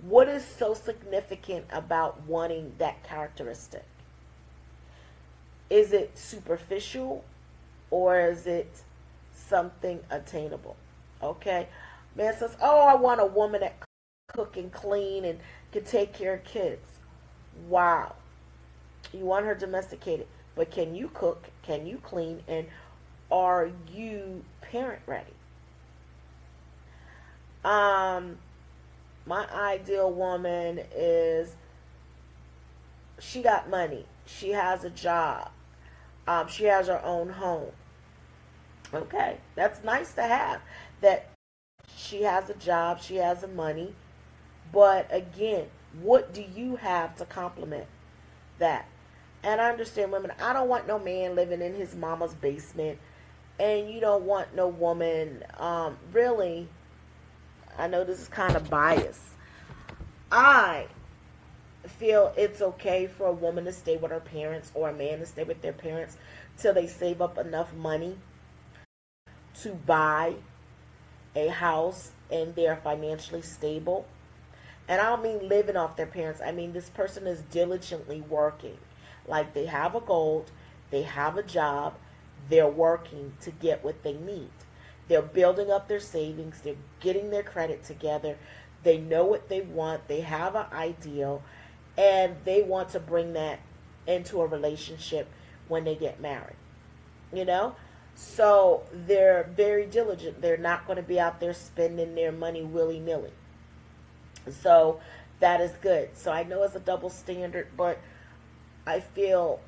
What 0.00 0.28
is 0.28 0.44
so 0.44 0.74
significant 0.74 1.66
about 1.72 2.22
wanting 2.22 2.74
that 2.78 3.02
characteristic? 3.02 3.84
Is 5.68 5.92
it 5.92 6.16
superficial 6.16 7.24
or 7.90 8.20
is 8.20 8.46
it 8.46 8.82
something 9.34 10.04
attainable? 10.10 10.76
Okay. 11.22 11.68
Man 12.14 12.34
says, 12.36 12.56
Oh, 12.60 12.80
I 12.80 12.94
want 12.94 13.20
a 13.20 13.26
woman 13.26 13.60
that 13.60 13.76
cook 14.28 14.56
and 14.56 14.72
clean 14.72 15.24
and 15.24 15.40
can 15.72 15.84
take 15.84 16.12
care 16.12 16.34
of 16.34 16.44
kids. 16.44 16.98
Wow. 17.68 18.14
You 19.12 19.24
want 19.24 19.46
her 19.46 19.54
domesticated. 19.54 20.26
But 20.54 20.70
can 20.70 20.94
you 20.94 21.10
cook? 21.12 21.50
Can 21.62 21.86
you 21.86 21.98
clean? 21.98 22.42
And 22.48 22.66
are 23.30 23.70
you 23.92 24.44
parent 24.60 25.02
ready? 25.06 25.32
Um, 27.64 28.38
my 29.26 29.46
ideal 29.52 30.10
woman 30.10 30.80
is 30.94 31.54
she 33.20 33.42
got 33.42 33.68
money. 33.68 34.06
She 34.26 34.50
has 34.50 34.84
a 34.84 34.90
job. 34.90 35.50
Um, 36.26 36.48
she 36.48 36.64
has 36.64 36.88
her 36.88 37.02
own 37.04 37.30
home. 37.30 37.72
Okay, 38.92 39.38
that's 39.54 39.84
nice 39.84 40.12
to 40.14 40.22
have. 40.22 40.60
That 41.00 41.30
she 41.96 42.22
has 42.22 42.50
a 42.50 42.54
job, 42.54 43.00
she 43.00 43.16
has 43.16 43.40
the 43.40 43.48
money. 43.48 43.94
But 44.72 45.08
again, 45.10 45.66
what 46.02 46.34
do 46.34 46.42
you 46.42 46.76
have 46.76 47.16
to 47.16 47.24
complement 47.24 47.86
that? 48.58 48.86
And 49.42 49.60
I 49.60 49.70
understand 49.70 50.12
women, 50.12 50.32
I 50.40 50.52
don't 50.52 50.68
want 50.68 50.86
no 50.86 50.98
man 50.98 51.36
living 51.36 51.62
in 51.62 51.74
his 51.74 51.94
mama's 51.94 52.34
basement. 52.34 52.98
And 53.58 53.90
you 53.90 54.00
don't 54.00 54.24
want 54.24 54.54
no 54.54 54.68
woman, 54.68 55.44
um, 55.58 55.96
really, 56.12 56.68
I 57.76 57.88
know 57.88 58.04
this 58.04 58.20
is 58.20 58.28
kind 58.28 58.56
of 58.56 58.68
biased. 58.70 59.22
I 60.30 60.86
feel 61.86 62.32
it's 62.36 62.60
okay 62.60 63.06
for 63.06 63.26
a 63.26 63.32
woman 63.32 63.64
to 63.64 63.72
stay 63.72 63.96
with 63.96 64.10
her 64.10 64.20
parents 64.20 64.70
or 64.74 64.90
a 64.90 64.92
man 64.92 65.20
to 65.20 65.26
stay 65.26 65.44
with 65.44 65.62
their 65.62 65.72
parents 65.72 66.16
till 66.56 66.74
they 66.74 66.86
save 66.86 67.22
up 67.22 67.38
enough 67.38 67.72
money 67.74 68.16
to 69.62 69.70
buy 69.70 70.34
a 71.34 71.48
house 71.48 72.12
and 72.30 72.54
they're 72.54 72.76
financially 72.76 73.42
stable. 73.42 74.06
And 74.88 75.00
I 75.00 75.04
don't 75.04 75.22
mean 75.22 75.48
living 75.48 75.76
off 75.76 75.96
their 75.96 76.06
parents. 76.06 76.40
I 76.44 76.52
mean 76.52 76.72
this 76.72 76.90
person 76.90 77.26
is 77.26 77.42
diligently 77.42 78.20
working. 78.20 78.78
Like 79.26 79.54
they 79.54 79.66
have 79.66 79.94
a 79.94 80.00
goal, 80.00 80.46
they 80.90 81.02
have 81.02 81.36
a 81.36 81.42
job, 81.42 81.94
they're 82.48 82.68
working 82.68 83.34
to 83.42 83.50
get 83.50 83.84
what 83.84 84.02
they 84.02 84.14
need. 84.14 84.50
They're 85.08 85.22
building 85.22 85.70
up 85.70 85.88
their 85.88 86.00
savings, 86.00 86.60
they're 86.62 86.76
getting 87.00 87.30
their 87.30 87.42
credit 87.42 87.84
together. 87.84 88.36
They 88.82 88.98
know 88.98 89.24
what 89.24 89.48
they 89.48 89.60
want, 89.60 90.08
they 90.08 90.20
have 90.20 90.54
an 90.54 90.66
ideal, 90.72 91.42
and 91.96 92.36
they 92.44 92.62
want 92.62 92.90
to 92.90 93.00
bring 93.00 93.32
that 93.32 93.60
into 94.06 94.40
a 94.40 94.46
relationship 94.46 95.28
when 95.66 95.84
they 95.84 95.94
get 95.94 96.20
married. 96.20 96.56
You 97.32 97.44
know? 97.44 97.74
So 98.20 98.82
they're 98.92 99.48
very 99.54 99.86
diligent. 99.86 100.40
They're 100.40 100.56
not 100.56 100.88
going 100.88 100.96
to 100.96 101.04
be 101.04 101.20
out 101.20 101.38
there 101.38 101.54
spending 101.54 102.16
their 102.16 102.32
money 102.32 102.64
willy 102.64 102.98
nilly. 102.98 103.30
So 104.50 104.98
that 105.38 105.60
is 105.60 105.70
good. 105.80 106.16
So 106.16 106.32
I 106.32 106.42
know 106.42 106.64
it's 106.64 106.74
a 106.74 106.80
double 106.80 107.10
standard, 107.10 107.68
but 107.76 108.00
I 108.84 108.98
feel 108.98 109.60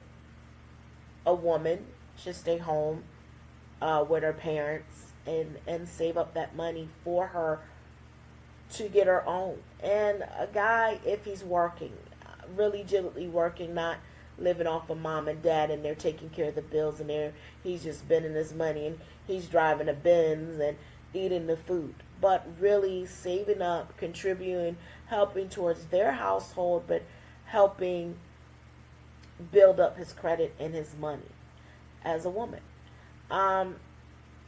a 1.25 1.33
woman 1.33 1.87
should 2.17 2.35
stay 2.35 2.59
home 2.59 3.05
uh, 3.81 4.05
with 4.09 4.25
her 4.25 4.33
parents 4.33 5.13
and, 5.25 5.59
and 5.69 5.89
save 5.89 6.17
up 6.17 6.35
that 6.35 6.57
money 6.57 6.89
for 7.05 7.29
her 7.29 7.61
to 8.73 8.89
get 8.89 9.07
her 9.07 9.25
own. 9.29 9.59
And 9.81 10.25
a 10.37 10.49
guy, 10.53 10.99
if 11.05 11.25
he's 11.25 11.45
working, 11.45 11.93
really 12.57 12.83
diligently 12.83 13.29
working, 13.29 13.75
not 13.75 13.99
living 14.41 14.67
off 14.67 14.89
of 14.91 14.99
mom 14.99 15.29
and 15.29 15.43
dad 15.43 15.71
and 15.71 15.85
they're 15.85 15.95
taking 15.95 16.31
care 16.31 16.49
of 16.49 16.55
the 16.55 16.63
bills 16.63 17.01
and 17.01 17.11
they're 17.11 17.33
he's 17.63 17.83
just 17.83 18.01
spending 18.01 18.35
his 18.35 18.55
money 18.55 18.87
and 18.87 18.99
he's 19.27 19.47
driving 19.47 19.89
a 19.89 19.93
Benz 19.93 20.59
and 20.59 20.77
eating 21.13 21.47
the 21.47 21.57
food. 21.57 21.95
But 22.21 22.47
really 22.59 23.07
saving 23.07 23.63
up, 23.63 23.97
contributing, 23.97 24.77
helping 25.07 25.49
towards 25.49 25.87
their 25.87 26.13
household, 26.13 26.85
but 26.87 27.03
helping 27.47 28.17
build 29.51 29.81
up 29.81 29.97
his 29.97 30.13
credit 30.13 30.55
and 30.59 30.75
his 30.75 30.95
money 30.99 31.23
as 32.05 32.25
a 32.25 32.31
woman. 32.31 32.61
Um, 33.31 33.77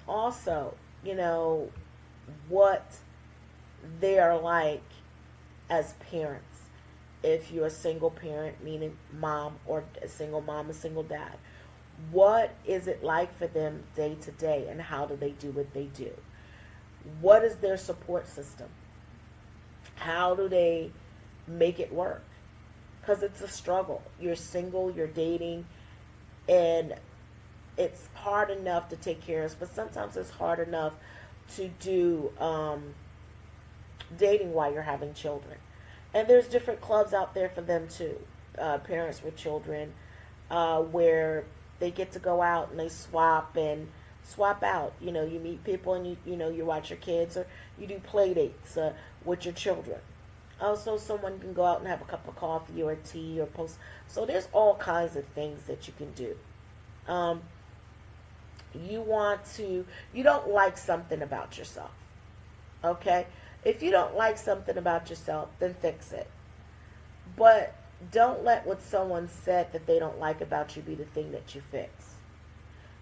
also, 0.06 0.74
you 1.04 1.14
know, 1.14 1.70
what 2.48 2.98
they 4.00 4.18
are 4.18 4.38
like 4.38 4.82
as 5.70 5.94
parents 6.10 6.51
if 7.22 7.50
you're 7.50 7.66
a 7.66 7.70
single 7.70 8.10
parent, 8.10 8.62
meaning 8.62 8.96
mom 9.18 9.54
or 9.66 9.84
a 10.02 10.08
single 10.08 10.40
mom, 10.40 10.70
a 10.70 10.74
single 10.74 11.02
dad. 11.02 11.36
What 12.10 12.54
is 12.66 12.86
it 12.86 13.04
like 13.04 13.36
for 13.36 13.46
them 13.46 13.84
day 13.94 14.16
to 14.22 14.30
day 14.32 14.66
and 14.68 14.80
how 14.80 15.06
do 15.06 15.16
they 15.16 15.30
do 15.30 15.50
what 15.50 15.72
they 15.72 15.84
do? 15.84 16.10
What 17.20 17.44
is 17.44 17.56
their 17.56 17.76
support 17.76 18.28
system? 18.28 18.68
How 19.96 20.34
do 20.34 20.48
they 20.48 20.90
make 21.46 21.78
it 21.78 21.92
work? 21.92 22.24
Because 23.00 23.22
it's 23.22 23.40
a 23.40 23.48
struggle. 23.48 24.02
You're 24.20 24.36
single, 24.36 24.90
you're 24.90 25.06
dating, 25.06 25.66
and 26.48 26.94
it's 27.76 28.08
hard 28.14 28.50
enough 28.50 28.88
to 28.90 28.96
take 28.96 29.20
care 29.20 29.44
of, 29.44 29.58
but 29.58 29.74
sometimes 29.74 30.16
it's 30.16 30.30
hard 30.30 30.60
enough 30.60 30.94
to 31.56 31.68
do 31.80 32.32
um, 32.38 32.94
dating 34.16 34.52
while 34.52 34.72
you're 34.72 34.82
having 34.82 35.14
children 35.14 35.58
and 36.14 36.28
there's 36.28 36.46
different 36.46 36.80
clubs 36.80 37.14
out 37.14 37.34
there 37.34 37.48
for 37.48 37.62
them 37.62 37.88
too. 37.88 38.18
Uh, 38.58 38.78
parents 38.78 39.22
with 39.22 39.36
children, 39.36 39.92
uh, 40.50 40.80
where 40.80 41.44
they 41.78 41.90
get 41.90 42.12
to 42.12 42.18
go 42.18 42.42
out 42.42 42.70
and 42.70 42.78
they 42.78 42.88
swap 42.88 43.56
and 43.56 43.88
swap 44.22 44.62
out. 44.62 44.92
You 45.00 45.10
know, 45.12 45.24
you 45.24 45.40
meet 45.40 45.64
people 45.64 45.94
and 45.94 46.06
you 46.06 46.16
you 46.26 46.36
know 46.36 46.48
you 46.48 46.64
watch 46.64 46.90
your 46.90 46.98
kids 46.98 47.36
or 47.36 47.46
you 47.78 47.86
do 47.86 47.98
play 47.98 48.34
dates 48.34 48.76
uh, 48.76 48.92
with 49.24 49.44
your 49.44 49.54
children. 49.54 49.98
Also, 50.60 50.96
someone 50.96 51.40
can 51.40 51.54
go 51.54 51.64
out 51.64 51.80
and 51.80 51.88
have 51.88 52.00
a 52.02 52.04
cup 52.04 52.28
of 52.28 52.36
coffee 52.36 52.82
or 52.82 52.94
tea 52.94 53.40
or 53.40 53.46
post. 53.46 53.78
So 54.06 54.24
there's 54.26 54.48
all 54.52 54.76
kinds 54.76 55.16
of 55.16 55.24
things 55.28 55.62
that 55.66 55.88
you 55.88 55.94
can 55.96 56.12
do. 56.12 56.36
Um, 57.08 57.40
you 58.74 59.00
want 59.00 59.44
to. 59.56 59.84
You 60.12 60.22
don't 60.22 60.50
like 60.50 60.76
something 60.76 61.22
about 61.22 61.58
yourself. 61.58 61.90
Okay 62.84 63.26
if 63.64 63.82
you 63.82 63.90
don't 63.90 64.16
like 64.16 64.38
something 64.38 64.76
about 64.76 65.08
yourself, 65.10 65.50
then 65.58 65.74
fix 65.74 66.12
it. 66.12 66.28
But 67.36 67.74
don't 68.10 68.44
let 68.44 68.66
what 68.66 68.82
someone 68.82 69.28
said 69.28 69.72
that 69.72 69.86
they 69.86 69.98
don't 69.98 70.18
like 70.18 70.40
about 70.40 70.76
you 70.76 70.82
be 70.82 70.94
the 70.94 71.04
thing 71.04 71.32
that 71.32 71.54
you 71.54 71.60
fix. 71.70 72.14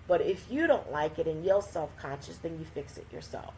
But 0.07 0.21
if 0.21 0.51
you 0.51 0.67
don't 0.67 0.91
like 0.91 1.19
it 1.19 1.27
and 1.27 1.45
you're 1.45 1.63
self 1.63 1.97
conscious, 1.97 2.37
then 2.37 2.59
you 2.59 2.65
fix 2.65 2.99
it 2.99 3.07
yourself. 3.13 3.55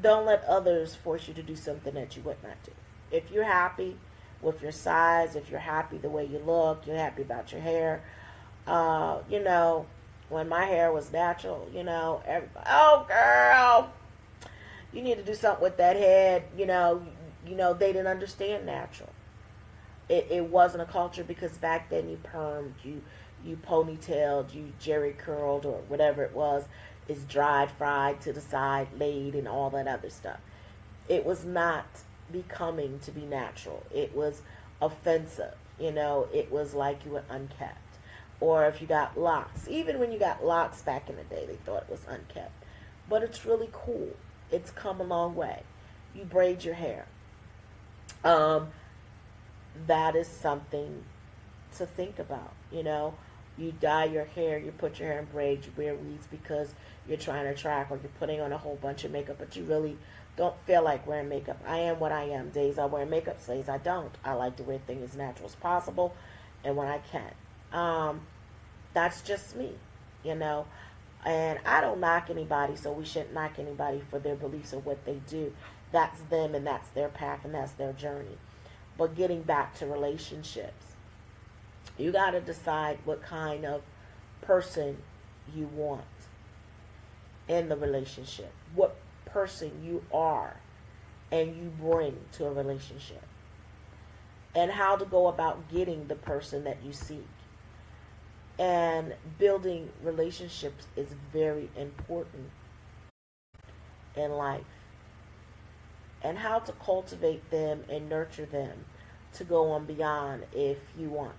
Don't 0.00 0.26
let 0.26 0.44
others 0.44 0.94
force 0.94 1.26
you 1.26 1.34
to 1.34 1.42
do 1.42 1.56
something 1.56 1.94
that 1.94 2.16
you 2.16 2.22
would 2.22 2.42
not 2.42 2.62
do. 2.64 2.72
If 3.10 3.32
you're 3.32 3.44
happy 3.44 3.96
with 4.40 4.62
your 4.62 4.72
size, 4.72 5.34
if 5.34 5.50
you're 5.50 5.58
happy 5.58 5.98
the 5.98 6.10
way 6.10 6.24
you 6.24 6.38
look, 6.38 6.86
you're 6.86 6.96
happy 6.96 7.22
about 7.22 7.50
your 7.50 7.60
hair, 7.60 8.02
uh, 8.66 9.18
you 9.28 9.42
know, 9.42 9.86
when 10.28 10.48
my 10.48 10.64
hair 10.66 10.92
was 10.92 11.10
natural, 11.10 11.68
you 11.74 11.82
know, 11.82 12.22
everybody, 12.26 12.66
oh 12.68 13.06
girl, 13.08 13.92
you 14.98 15.04
need 15.04 15.16
to 15.16 15.22
do 15.22 15.34
something 15.34 15.62
with 15.62 15.76
that 15.76 15.96
head, 15.96 16.42
you 16.56 16.66
know, 16.66 17.02
you 17.46 17.54
know, 17.54 17.72
they 17.72 17.92
didn't 17.92 18.08
understand 18.08 18.66
natural. 18.66 19.10
It, 20.08 20.26
it 20.28 20.44
wasn't 20.46 20.82
a 20.82 20.86
culture 20.86 21.22
because 21.22 21.52
back 21.52 21.88
then 21.88 22.08
you 22.08 22.18
permed, 22.22 22.72
you 22.82 23.02
you 23.44 23.56
ponytailed, 23.56 24.52
you 24.52 24.72
Jheri 24.80 25.16
curled 25.16 25.64
or 25.64 25.80
whatever 25.86 26.24
it 26.24 26.34
was, 26.34 26.64
is 27.06 27.22
dried, 27.24 27.70
fried 27.70 28.20
to 28.22 28.32
the 28.32 28.40
side, 28.40 28.88
laid 28.98 29.36
and 29.36 29.46
all 29.46 29.70
that 29.70 29.86
other 29.86 30.10
stuff. 30.10 30.40
It 31.08 31.24
was 31.24 31.44
not 31.44 31.86
becoming 32.32 32.98
to 33.00 33.12
be 33.12 33.20
natural. 33.20 33.86
It 33.94 34.16
was 34.16 34.42
offensive. 34.82 35.54
You 35.78 35.92
know, 35.92 36.26
it 36.34 36.50
was 36.50 36.74
like 36.74 37.04
you 37.04 37.12
were 37.12 37.22
unkept 37.30 37.78
or 38.40 38.66
if 38.66 38.80
you 38.80 38.88
got 38.88 39.16
locks. 39.16 39.68
Even 39.68 40.00
when 40.00 40.10
you 40.10 40.18
got 40.18 40.44
locks 40.44 40.82
back 40.82 41.08
in 41.08 41.14
the 41.14 41.24
day, 41.24 41.46
they 41.46 41.54
thought 41.54 41.84
it 41.84 41.90
was 41.90 42.04
unkept. 42.08 42.52
But 43.08 43.22
it's 43.22 43.46
really 43.46 43.68
cool. 43.72 44.10
It's 44.50 44.70
come 44.70 45.00
a 45.00 45.04
long 45.04 45.34
way. 45.34 45.62
You 46.14 46.24
braid 46.24 46.64
your 46.64 46.74
hair. 46.74 47.06
Um, 48.24 48.68
that 49.86 50.16
is 50.16 50.26
something 50.26 51.04
to 51.76 51.86
think 51.86 52.18
about. 52.18 52.52
You 52.72 52.82
know, 52.82 53.14
you 53.56 53.72
dye 53.72 54.04
your 54.04 54.24
hair, 54.24 54.58
you 54.58 54.72
put 54.72 54.98
your 54.98 55.08
hair 55.08 55.20
in 55.20 55.26
braids, 55.26 55.66
you 55.66 55.72
wear 55.76 55.94
weeds 55.94 56.26
because 56.30 56.72
you're 57.06 57.18
trying 57.18 57.44
to 57.44 57.60
track 57.60 57.88
or 57.90 57.96
you're 57.96 58.10
putting 58.18 58.40
on 58.40 58.52
a 58.52 58.58
whole 58.58 58.76
bunch 58.76 59.04
of 59.04 59.10
makeup, 59.10 59.36
but 59.38 59.56
you 59.56 59.64
really 59.64 59.96
don't 60.36 60.54
feel 60.66 60.82
like 60.82 61.06
wearing 61.06 61.28
makeup. 61.28 61.60
I 61.66 61.78
am 61.78 61.98
what 61.98 62.12
I 62.12 62.24
am. 62.24 62.50
Days 62.50 62.78
I 62.78 62.84
wear 62.86 63.04
makeup, 63.04 63.44
days 63.44 63.68
I 63.68 63.78
don't. 63.78 64.14
I 64.24 64.34
like 64.34 64.56
to 64.56 64.62
wear 64.62 64.78
things 64.86 65.10
as 65.10 65.16
natural 65.16 65.48
as 65.48 65.54
possible 65.56 66.14
and 66.64 66.76
when 66.76 66.88
I 66.88 66.98
can. 66.98 67.32
Um, 67.72 68.20
that's 68.94 69.22
just 69.22 69.56
me, 69.56 69.72
you 70.24 70.34
know. 70.34 70.66
And 71.24 71.58
I 71.66 71.80
don't 71.80 72.00
knock 72.00 72.30
anybody, 72.30 72.76
so 72.76 72.92
we 72.92 73.04
shouldn't 73.04 73.34
knock 73.34 73.58
anybody 73.58 74.02
for 74.08 74.18
their 74.18 74.36
beliefs 74.36 74.72
or 74.72 74.80
what 74.80 75.04
they 75.04 75.20
do. 75.28 75.52
That's 75.90 76.20
them 76.22 76.54
and 76.54 76.66
that's 76.66 76.88
their 76.90 77.08
path 77.08 77.44
and 77.44 77.54
that's 77.54 77.72
their 77.72 77.92
journey. 77.92 78.38
But 78.96 79.16
getting 79.16 79.42
back 79.42 79.74
to 79.78 79.86
relationships, 79.86 80.94
you 81.96 82.12
got 82.12 82.30
to 82.30 82.40
decide 82.40 82.98
what 83.04 83.22
kind 83.22 83.64
of 83.64 83.82
person 84.40 84.98
you 85.54 85.66
want 85.66 86.04
in 87.48 87.68
the 87.68 87.76
relationship, 87.76 88.52
what 88.74 88.96
person 89.24 89.72
you 89.84 90.04
are 90.12 90.56
and 91.30 91.56
you 91.56 91.72
bring 91.80 92.16
to 92.32 92.46
a 92.46 92.52
relationship, 92.52 93.22
and 94.54 94.70
how 94.70 94.96
to 94.96 95.04
go 95.04 95.28
about 95.28 95.68
getting 95.70 96.06
the 96.06 96.14
person 96.14 96.64
that 96.64 96.78
you 96.82 96.92
seek. 96.92 97.26
And 98.58 99.14
building 99.38 99.90
relationships 100.02 100.86
is 100.96 101.08
very 101.32 101.70
important 101.76 102.50
in 104.16 104.32
life. 104.32 104.64
And 106.22 106.36
how 106.36 106.58
to 106.58 106.72
cultivate 106.72 107.48
them 107.50 107.84
and 107.88 108.08
nurture 108.08 108.46
them 108.46 108.84
to 109.34 109.44
go 109.44 109.70
on 109.70 109.84
beyond 109.84 110.44
if 110.52 110.78
you 110.98 111.08
want. 111.08 111.36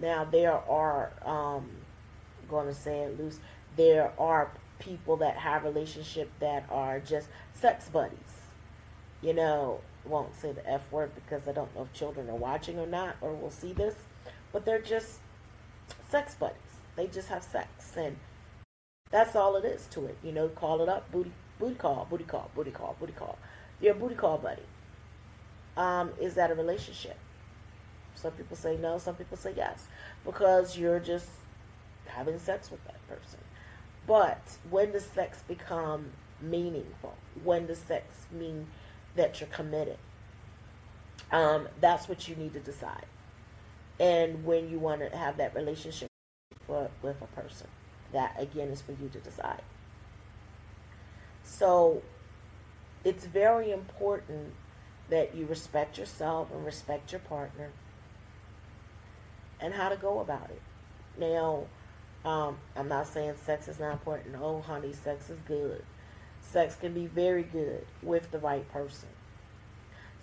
Now, 0.00 0.24
there 0.24 0.52
are, 0.52 1.12
um, 1.24 1.68
going 2.48 2.68
to 2.68 2.74
say 2.74 3.00
it 3.00 3.18
loose, 3.18 3.40
there 3.76 4.12
are 4.18 4.50
people 4.78 5.16
that 5.16 5.36
have 5.36 5.64
relationship 5.64 6.30
that 6.40 6.64
are 6.70 7.00
just 7.00 7.28
sex 7.54 7.88
buddies. 7.88 8.18
You 9.22 9.34
know, 9.34 9.80
won't 10.04 10.34
say 10.36 10.52
the 10.52 10.68
F 10.68 10.82
word 10.90 11.12
because 11.14 11.46
I 11.48 11.52
don't 11.52 11.74
know 11.74 11.82
if 11.82 11.92
children 11.92 12.28
are 12.28 12.36
watching 12.36 12.78
or 12.78 12.86
not 12.86 13.16
or 13.20 13.32
will 13.34 13.50
see 13.50 13.72
this, 13.72 13.94
but 14.52 14.64
they're 14.64 14.80
just 14.80 15.20
sex 16.12 16.34
buddies. 16.34 16.56
They 16.94 17.06
just 17.06 17.28
have 17.28 17.42
sex, 17.42 17.96
and 17.96 18.16
that's 19.10 19.34
all 19.34 19.56
it 19.56 19.64
is 19.64 19.86
to 19.92 20.04
it. 20.06 20.16
You 20.22 20.30
know, 20.32 20.48
call 20.48 20.82
it 20.82 20.88
up, 20.88 21.10
booty, 21.10 21.32
booty 21.58 21.74
call, 21.74 22.06
booty 22.08 22.24
call, 22.24 22.50
booty 22.54 22.70
call, 22.70 22.94
booty 23.00 23.14
call. 23.14 23.38
Your 23.80 23.94
booty 23.94 24.14
call 24.14 24.36
buddy. 24.36 24.62
Um, 25.76 26.10
is 26.20 26.34
that 26.34 26.50
a 26.50 26.54
relationship? 26.54 27.16
Some 28.14 28.32
people 28.32 28.58
say 28.58 28.76
no. 28.76 28.98
Some 28.98 29.14
people 29.14 29.38
say 29.38 29.54
yes, 29.56 29.88
because 30.24 30.76
you're 30.76 31.00
just 31.00 31.28
having 32.04 32.38
sex 32.38 32.70
with 32.70 32.84
that 32.84 33.08
person. 33.08 33.40
But 34.06 34.58
when 34.68 34.92
does 34.92 35.06
sex 35.06 35.42
become 35.48 36.10
meaningful? 36.42 37.14
When 37.42 37.66
does 37.66 37.78
sex 37.78 38.26
mean 38.30 38.66
that 39.16 39.40
you're 39.40 39.48
committed? 39.48 39.96
Um, 41.30 41.68
that's 41.80 42.06
what 42.06 42.28
you 42.28 42.36
need 42.36 42.52
to 42.52 42.60
decide 42.60 43.06
and 44.00 44.44
when 44.44 44.70
you 44.70 44.78
want 44.78 45.00
to 45.00 45.16
have 45.16 45.36
that 45.36 45.54
relationship 45.54 46.08
for, 46.66 46.90
with 47.02 47.20
a 47.22 47.26
person. 47.40 47.68
That 48.12 48.34
again 48.38 48.68
is 48.68 48.82
for 48.82 48.92
you 48.92 49.08
to 49.08 49.18
decide. 49.18 49.62
So 51.44 52.02
it's 53.04 53.24
very 53.24 53.70
important 53.70 54.52
that 55.08 55.34
you 55.34 55.46
respect 55.46 55.98
yourself 55.98 56.50
and 56.52 56.64
respect 56.64 57.12
your 57.12 57.20
partner 57.20 57.70
and 59.60 59.74
how 59.74 59.88
to 59.88 59.96
go 59.96 60.20
about 60.20 60.50
it. 60.50 60.62
Now, 61.18 61.64
um, 62.24 62.58
I'm 62.76 62.88
not 62.88 63.06
saying 63.06 63.34
sex 63.44 63.68
is 63.68 63.78
not 63.78 63.92
important. 63.92 64.36
Oh, 64.40 64.60
honey, 64.60 64.92
sex 64.92 65.30
is 65.30 65.38
good. 65.46 65.84
Sex 66.40 66.74
can 66.74 66.92
be 66.92 67.06
very 67.06 67.42
good 67.42 67.86
with 68.02 68.30
the 68.30 68.38
right 68.38 68.68
person. 68.72 69.08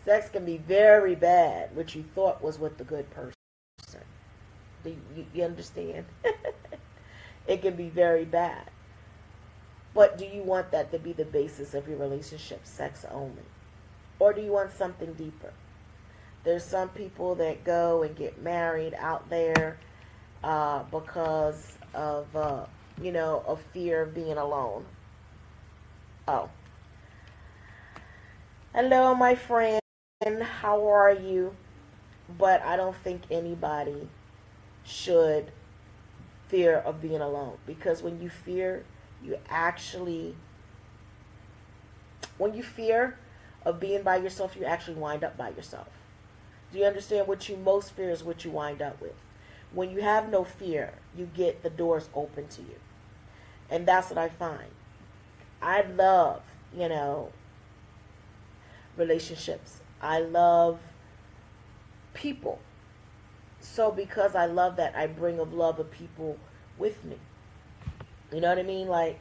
Sex 0.06 0.30
can 0.30 0.46
be 0.46 0.58
very 0.58 1.16
bad, 1.16 1.76
which 1.76 1.96
you 1.96 2.04
thought 2.16 2.44
was 2.44 2.58
with 2.58 2.78
the 2.78 2.84
good 2.84 3.10
person. 3.12 3.34
You, 4.86 5.26
you 5.34 5.44
understand? 5.44 6.06
it 7.48 7.62
can 7.62 7.76
be 7.76 7.90
very 7.90 8.26
bad. 8.26 8.70
But 9.94 10.18
do 10.18 10.26
you 10.26 10.44
want 10.44 10.72
that 10.72 10.92
to 10.92 11.00
be 11.00 11.14
the 11.14 11.26
basis 11.26 11.74
of 11.74 11.88
your 11.88 11.98
relationship, 11.98 12.62
sex 12.66 13.06
only? 13.12 13.44
Or 14.20 14.34
do 14.34 14.42
you 14.42 14.52
want 14.52 14.72
something 14.72 15.14
deeper? 15.14 15.54
There's 16.44 16.64
some 16.64 16.90
people 16.90 17.36
that 17.36 17.64
go 17.64 18.04
and 18.04 18.16
get 18.16 18.42
married 18.42 18.94
out 18.94 19.30
there 19.30 19.78
uh, 20.44 20.84
because 20.84 21.78
of, 21.94 22.34
uh, 22.36 22.66
you 23.02 23.12
know, 23.12 23.44
a 23.48 23.58
fear 23.58 24.04
of 24.04 24.14
being 24.14 24.38
alone. 24.38 24.86
Oh. 26.28 26.50
Hello, 28.74 29.16
my 29.16 29.36
friend. 29.36 29.82
How 30.62 30.88
are 30.88 31.14
you? 31.14 31.56
But 32.38 32.62
I 32.62 32.76
don't 32.76 32.96
think 32.98 33.24
anybody 33.32 34.08
should 34.90 35.52
fear 36.48 36.78
of 36.78 37.02
being 37.02 37.22
alone 37.22 37.58
because 37.68 38.02
when 38.02 38.20
you 38.22 38.30
fear, 38.30 38.84
you 39.24 39.38
actually, 39.48 40.36
when 42.38 42.54
you 42.54 42.64
fear 42.64 43.18
of 43.64 43.80
being 43.80 44.02
by 44.02 44.18
yourself, 44.18 44.56
you 44.56 44.66
actually 44.66 44.96
wind 44.96 45.24
up 45.24 45.38
by 45.38 45.50
yourself. 45.50 45.90
Do 46.72 46.80
you 46.80 46.86
understand 46.86 47.28
what 47.28 47.48
you 47.48 47.56
most 47.56 47.92
fear 47.92 48.10
is 48.10 48.24
what 48.24 48.44
you 48.44 48.52
wind 48.52 48.82
up 48.82 49.00
with? 49.02 49.16
When 49.72 49.92
you 49.92 50.02
have 50.02 50.30
no 50.30 50.44
fear, 50.44 50.94
you 51.16 51.30
get 51.36 51.62
the 51.62 51.70
doors 51.70 52.10
open 52.16 52.48
to 52.48 52.62
you. 52.62 52.76
And 53.70 53.88
that's 53.88 54.10
what 54.10 54.18
I 54.18 54.30
find. 54.30 54.72
I 55.62 55.84
love, 55.84 56.42
you 56.76 56.90
know, 56.90 57.32
relationships. 58.98 59.82
I 60.02 60.20
love 60.20 60.80
people. 62.14 62.60
So 63.62 63.92
because 63.92 64.36
I 64.36 64.46
love 64.46 64.78
that, 64.78 64.96
I 64.96 65.08
bring 65.08 65.40
a 65.40 65.44
love 65.44 65.80
of 65.80 65.92
people 65.92 66.38
with 66.78 67.04
me. 67.04 67.18
You 68.32 68.42
know 68.42 68.50
what 68.50 68.60
I 68.60 68.64
mean? 68.64 68.88
Like, 68.88 69.20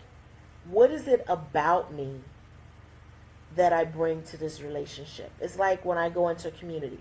what 0.69 0.91
is 0.91 1.09
it 1.09 1.25
about 1.29 1.93
me 1.93 2.21
that 3.57 3.73
I 3.73 3.85
bring 3.85 4.23
to 4.25 4.37
this 4.37 4.61
relationship? 4.61 5.33
It's 5.41 5.59
like 5.59 5.85
when 5.85 5.99
I 5.99 6.09
go 6.09 6.29
into 6.29 6.49
a 6.49 6.53
community. 6.53 7.01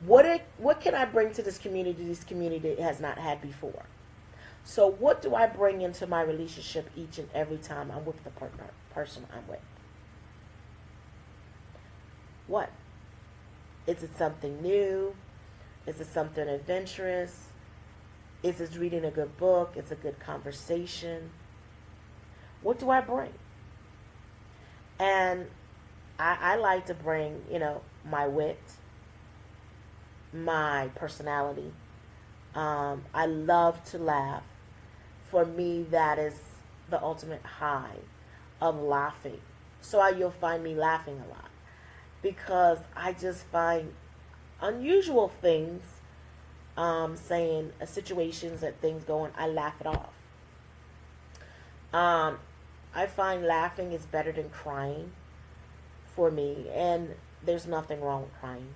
What 0.00 0.24
it, 0.26 0.42
what 0.58 0.80
can 0.80 0.94
I 0.94 1.04
bring 1.04 1.32
to 1.34 1.42
this 1.42 1.58
community 1.58 2.04
this 2.04 2.24
community 2.24 2.76
has 2.80 3.00
not 3.00 3.18
had 3.18 3.40
before? 3.40 3.84
So 4.64 4.86
what 4.90 5.20
do 5.20 5.34
I 5.34 5.46
bring 5.46 5.82
into 5.82 6.06
my 6.06 6.22
relationship 6.22 6.88
each 6.96 7.18
and 7.18 7.28
every 7.34 7.58
time 7.58 7.90
I'm 7.90 8.04
with 8.04 8.22
the 8.24 8.30
partner, 8.30 8.70
person 8.92 9.26
I'm 9.34 9.46
with? 9.46 9.60
What? 12.46 12.70
Is 13.86 14.02
it 14.02 14.16
something 14.16 14.62
new? 14.62 15.14
Is 15.86 16.00
it 16.00 16.06
something 16.06 16.48
adventurous? 16.48 17.48
Is 18.42 18.60
it 18.60 18.76
reading 18.78 19.04
a 19.04 19.10
good 19.10 19.36
book? 19.36 19.74
Is 19.76 19.90
it 19.90 19.98
a 19.98 20.02
good 20.02 20.20
conversation? 20.20 21.30
What 22.62 22.78
do 22.78 22.90
I 22.90 23.00
bring? 23.00 23.32
And 24.98 25.46
I, 26.18 26.38
I 26.40 26.56
like 26.56 26.86
to 26.86 26.94
bring, 26.94 27.42
you 27.50 27.58
know, 27.58 27.82
my 28.08 28.26
wit, 28.26 28.60
my 30.32 30.88
personality. 30.94 31.72
Um, 32.54 33.04
I 33.12 33.26
love 33.26 33.82
to 33.90 33.98
laugh. 33.98 34.42
For 35.30 35.44
me, 35.44 35.84
that 35.90 36.18
is 36.18 36.34
the 36.90 37.02
ultimate 37.02 37.42
high 37.42 37.96
of 38.60 38.80
laughing. 38.80 39.40
So 39.80 40.00
I, 40.00 40.10
you'll 40.10 40.30
find 40.30 40.62
me 40.62 40.74
laughing 40.74 41.20
a 41.26 41.28
lot 41.28 41.50
because 42.22 42.78
I 42.96 43.12
just 43.12 43.44
find 43.46 43.92
unusual 44.64 45.28
things, 45.28 45.82
um, 46.76 47.16
saying 47.16 47.72
uh, 47.80 47.86
situations 47.86 48.62
that 48.62 48.80
things 48.80 49.04
going, 49.04 49.30
I 49.36 49.46
laugh 49.46 49.80
it 49.80 49.86
off. 49.86 50.14
Um, 51.92 52.38
I 52.94 53.06
find 53.06 53.44
laughing 53.44 53.92
is 53.92 54.06
better 54.06 54.32
than 54.32 54.48
crying 54.48 55.12
for 56.16 56.30
me, 56.30 56.66
and 56.72 57.14
there's 57.44 57.66
nothing 57.66 58.00
wrong 58.00 58.22
with 58.22 58.34
crying. 58.40 58.68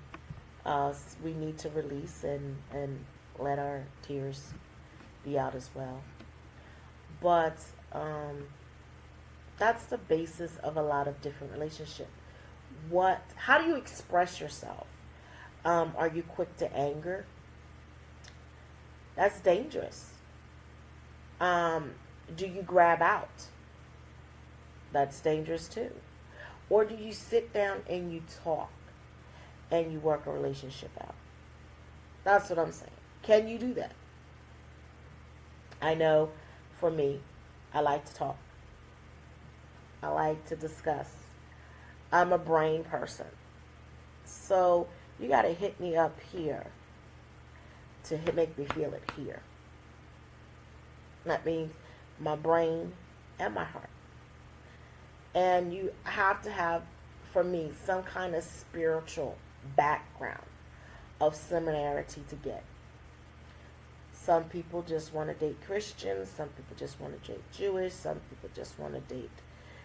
Uh, 0.65 0.93
we 1.25 1.33
need 1.33 1.57
to 1.59 1.71
release 1.71 2.23
and, 2.23 2.57
and 2.73 3.05
let 3.39 3.59
our 3.59 3.85
tears 4.03 4.53
be 5.25 5.39
out 5.39 5.55
as 5.55 5.71
well. 5.75 6.03
But 7.23 7.59
um, 7.93 8.45
that's 9.57 9.87
the 9.87 9.99
basis 9.99 10.57
of 10.63 10.77
a 10.77 10.83
lot 10.83 11.09
of 11.09 11.21
different 11.23 11.55
relationships. 11.55 12.11
What? 12.91 13.23
How 13.35 13.59
do 13.61 13.67
you 13.67 13.77
express 13.77 14.41
yourself? 14.41 14.88
Um, 15.65 15.93
are 15.97 16.09
you 16.09 16.23
quick 16.23 16.57
to 16.59 16.73
anger? 16.75 17.27
That's 19.17 19.41
dangerous. 19.41 20.13
Um, 21.41 21.93
do 22.37 22.47
you 22.47 22.63
grab 22.63 23.03
out? 23.03 23.47
That's 24.93 25.21
dangerous 25.21 25.69
too. 25.69 25.91
Or 26.71 26.85
do 26.85 26.95
you 26.95 27.13
sit 27.13 27.53
down 27.53 27.83
and 27.89 28.13
you 28.13 28.23
talk 28.45 28.71
and 29.71 29.93
you 29.93 30.01
work 30.01 30.27
a 30.27 30.31
relationship 30.31 30.91
out? 31.01 31.15
That's 32.25 32.51
what 32.51 32.59
I'm 32.59 32.73
saying. 32.73 32.91
Can 33.23 33.49
you 33.49 33.59
do 33.59 33.75
that? 33.75 33.93
I 35.81 35.95
know 35.95 36.31
for 36.79 36.91
me, 36.91 37.21
I 37.73 37.81
like 37.81 38.05
to 38.07 38.15
talk. 38.15 38.37
I 40.03 40.09
like 40.09 40.47
to 40.47 40.57
discuss. 40.57 41.11
I'm 42.13 42.33
a 42.33 42.39
brain 42.39 42.85
person. 42.85 43.27
So 44.25 44.87
you 45.21 45.29
got 45.29 45.43
to 45.43 45.53
hit 45.53 45.79
me 45.81 45.97
up 45.97 46.19
here 46.33 46.67
to 48.05 48.17
hit, 48.17 48.35
make 48.35 48.57
me 48.57 48.65
feel 48.67 48.93
it 48.95 49.03
here. 49.17 49.43
That 51.25 51.45
means 51.45 51.75
my 52.19 52.37
brain 52.37 52.93
and 53.39 53.55
my 53.55 53.65
heart. 53.65 53.91
And 55.35 55.73
you 55.73 55.93
have 56.05 56.43
to 56.43 56.51
have, 56.51 56.83
for 57.33 57.45
me, 57.45 57.71
some 57.85 58.03
kind 58.03 58.35
of 58.35 58.43
spiritual 58.43 59.37
background 59.77 60.47
of 61.21 61.35
similarity 61.35 62.23
to 62.29 62.37
get. 62.37 62.65
Some 64.13 64.45
people 64.45 64.83
just 64.83 65.13
want 65.13 65.29
to 65.29 65.35
date 65.35 65.57
Christians. 65.65 66.29
Some 66.29 66.49
people 66.49 66.77
just 66.77 67.01
want 67.01 67.23
to 67.23 67.33
date 67.33 67.43
Jewish. 67.53 67.93
Some 67.93 68.21
people 68.31 68.51
just 68.55 68.79
want 68.79 68.95
to 68.95 69.15
date 69.15 69.31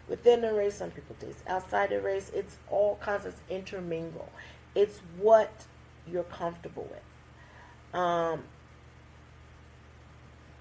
within 0.08 0.42
the 0.42 0.54
race. 0.54 0.76
Some 0.76 0.92
people 0.92 1.16
date 1.20 1.36
outside 1.48 1.90
the 1.90 2.02
race. 2.02 2.32
It's 2.34 2.58
all 2.70 2.98
kinds 3.02 3.26
of 3.26 3.36
intermingle. 3.50 4.30
It's 4.76 5.00
what 5.18 5.66
you're 6.08 6.24
comfortable 6.24 6.90
with. 6.90 8.00
Um, 8.00 8.44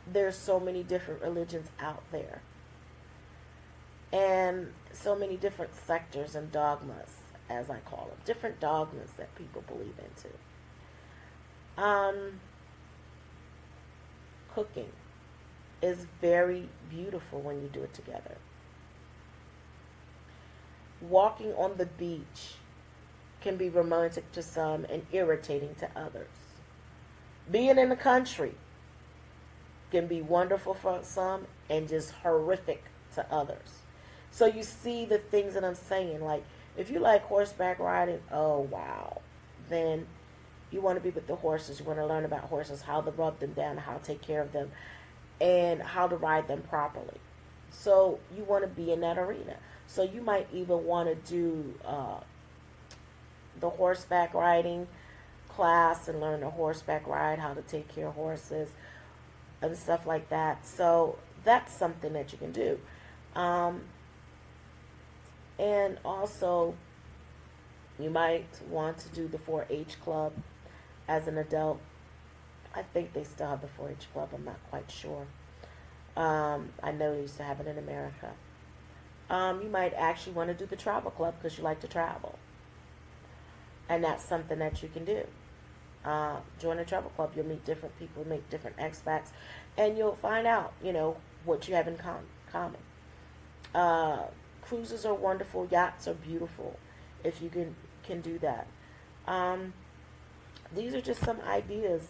there's 0.06 0.36
so 0.36 0.60
many 0.60 0.82
different 0.82 1.22
religions 1.22 1.68
out 1.80 2.02
there. 2.12 2.42
And 4.12 4.72
so 4.92 5.16
many 5.16 5.36
different 5.36 5.74
sectors 5.74 6.34
and 6.34 6.52
dogmas 6.52 7.10
as 7.48 7.70
i 7.70 7.78
call 7.80 8.06
them. 8.08 8.18
Different 8.24 8.60
dogmas 8.60 9.10
that 9.16 9.34
people 9.34 9.62
believe 9.66 9.94
into 9.98 10.28
um, 11.76 12.40
cooking 14.54 14.90
is 15.80 16.06
very 16.20 16.68
beautiful 16.90 17.40
when 17.40 17.62
you 17.62 17.68
do 17.68 17.82
it 17.82 17.94
together. 17.94 18.36
Walking 21.00 21.52
on 21.54 21.76
the 21.78 21.86
beach 21.86 22.54
can 23.42 23.56
be 23.56 23.68
romantic 23.68 24.30
to 24.32 24.42
some 24.42 24.84
and 24.86 25.04
irritating 25.12 25.74
to 25.74 25.88
others 25.96 26.28
being 27.50 27.78
in 27.78 27.88
the 27.88 27.96
country 27.96 28.54
can 29.90 30.06
be 30.06 30.22
wonderful 30.22 30.74
for 30.74 31.00
some 31.02 31.46
and 31.68 31.88
just 31.88 32.12
horrific 32.22 32.84
to 33.14 33.32
others. 33.32 33.80
So 34.30 34.46
you 34.46 34.62
see 34.62 35.04
the 35.04 35.18
things 35.18 35.54
that 35.54 35.64
I'm 35.64 35.74
saying. 35.74 36.24
Like, 36.24 36.44
if 36.76 36.90
you 36.90 37.00
like 37.00 37.22
horseback 37.24 37.78
riding, 37.78 38.20
oh 38.30 38.60
wow, 38.60 39.20
then 39.68 40.06
you 40.70 40.80
want 40.80 40.96
to 40.96 41.02
be 41.02 41.10
with 41.10 41.26
the 41.26 41.36
horses. 41.36 41.78
You 41.78 41.84
want 41.84 41.98
to 41.98 42.06
learn 42.06 42.24
about 42.24 42.44
horses, 42.44 42.80
how 42.80 43.02
to 43.02 43.10
rub 43.10 43.38
them 43.40 43.52
down, 43.52 43.76
how 43.76 43.98
to 43.98 44.02
take 44.02 44.22
care 44.22 44.40
of 44.40 44.52
them, 44.52 44.70
and 45.40 45.82
how 45.82 46.08
to 46.08 46.16
ride 46.16 46.48
them 46.48 46.62
properly. 46.62 47.18
So 47.70 48.18
you 48.34 48.44
want 48.44 48.64
to 48.64 48.68
be 48.68 48.92
in 48.92 49.00
that 49.00 49.18
arena. 49.18 49.56
So 49.86 50.02
you 50.02 50.22
might 50.22 50.48
even 50.54 50.84
want 50.84 51.08
to 51.08 51.30
do 51.30 51.74
uh, 51.84 52.20
the 53.60 53.70
horseback 53.70 54.34
riding 54.34 54.86
class 55.48 56.08
and 56.08 56.20
learn 56.20 56.40
to 56.40 56.50
horseback 56.50 57.06
ride, 57.06 57.38
how 57.38 57.54
to 57.54 57.62
take 57.62 57.94
care 57.94 58.08
of 58.08 58.14
horses, 58.14 58.70
and 59.60 59.76
stuff 59.76 60.06
like 60.06 60.28
that. 60.30 60.66
So 60.66 61.18
that's 61.44 61.72
something 61.72 62.12
that 62.14 62.32
you 62.32 62.38
can 62.38 62.52
do. 62.52 62.80
Um, 63.34 63.82
and 65.58 65.98
also, 66.04 66.74
you 67.98 68.10
might 68.10 68.46
want 68.68 68.98
to 68.98 69.08
do 69.10 69.28
the 69.28 69.38
4 69.38 69.66
H 69.70 70.00
club 70.00 70.32
as 71.06 71.28
an 71.28 71.38
adult. 71.38 71.80
I 72.74 72.82
think 72.82 73.12
they 73.12 73.24
still 73.24 73.48
have 73.48 73.60
the 73.60 73.68
4 73.68 73.90
H 73.90 74.06
club, 74.12 74.30
I'm 74.34 74.44
not 74.44 74.58
quite 74.70 74.90
sure. 74.90 75.26
Um, 76.16 76.70
I 76.82 76.92
know 76.92 77.14
they 77.14 77.22
used 77.22 77.36
to 77.38 77.42
have 77.42 77.60
it 77.60 77.66
in 77.66 77.78
America. 77.78 78.30
Um, 79.30 79.62
you 79.62 79.68
might 79.68 79.94
actually 79.94 80.32
want 80.32 80.48
to 80.48 80.54
do 80.54 80.66
the 80.66 80.76
travel 80.76 81.10
club 81.10 81.34
because 81.40 81.56
you 81.56 81.64
like 81.64 81.80
to 81.80 81.88
travel. 81.88 82.38
And 83.92 84.02
that's 84.02 84.24
something 84.24 84.58
that 84.60 84.82
you 84.82 84.88
can 84.88 85.04
do. 85.04 85.22
Uh, 86.02 86.38
join 86.58 86.78
a 86.78 86.84
travel 86.84 87.10
club. 87.10 87.32
You'll 87.36 87.44
meet 87.44 87.62
different 87.66 87.96
people, 87.98 88.26
meet 88.26 88.48
different 88.48 88.78
expats, 88.78 89.32
and 89.76 89.98
you'll 89.98 90.16
find 90.16 90.46
out, 90.46 90.72
you 90.82 90.94
know, 90.94 91.18
what 91.44 91.68
you 91.68 91.74
have 91.74 91.86
in 91.86 91.98
com- 91.98 92.26
common. 92.50 92.80
Uh, 93.74 94.22
cruises 94.62 95.04
are 95.04 95.12
wonderful. 95.12 95.68
Yachts 95.70 96.08
are 96.08 96.14
beautiful. 96.14 96.78
If 97.22 97.42
you 97.42 97.50
can 97.50 97.76
can 98.02 98.22
do 98.22 98.38
that. 98.38 98.66
Um, 99.26 99.74
these 100.74 100.94
are 100.94 101.02
just 101.02 101.22
some 101.22 101.42
ideas 101.42 102.08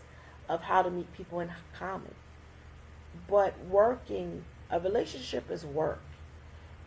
of 0.48 0.62
how 0.62 0.82
to 0.82 0.90
meet 0.90 1.12
people 1.12 1.40
in 1.40 1.50
common. 1.76 2.14
But 3.28 3.54
working 3.68 4.44
a 4.70 4.78
relationship 4.78 5.50
is 5.50 5.66
work. 5.66 6.00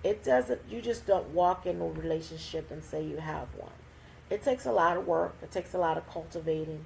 It 0.05 0.23
doesn't. 0.23 0.61
You 0.69 0.81
just 0.81 1.05
don't 1.05 1.31
walk 1.31 1.65
in 1.65 1.81
a 1.81 1.85
relationship 1.85 2.71
and 2.71 2.81
say 2.81 3.03
you 3.03 3.17
have 3.17 3.49
one. 3.57 3.73
It 4.29 4.43
takes 4.43 4.65
a 4.65 4.71
lot 4.71 4.97
of 4.97 5.07
work. 5.07 5.35
It 5.41 5.51
takes 5.51 5.73
a 5.73 5.77
lot 5.77 5.97
of 5.97 6.09
cultivating 6.09 6.83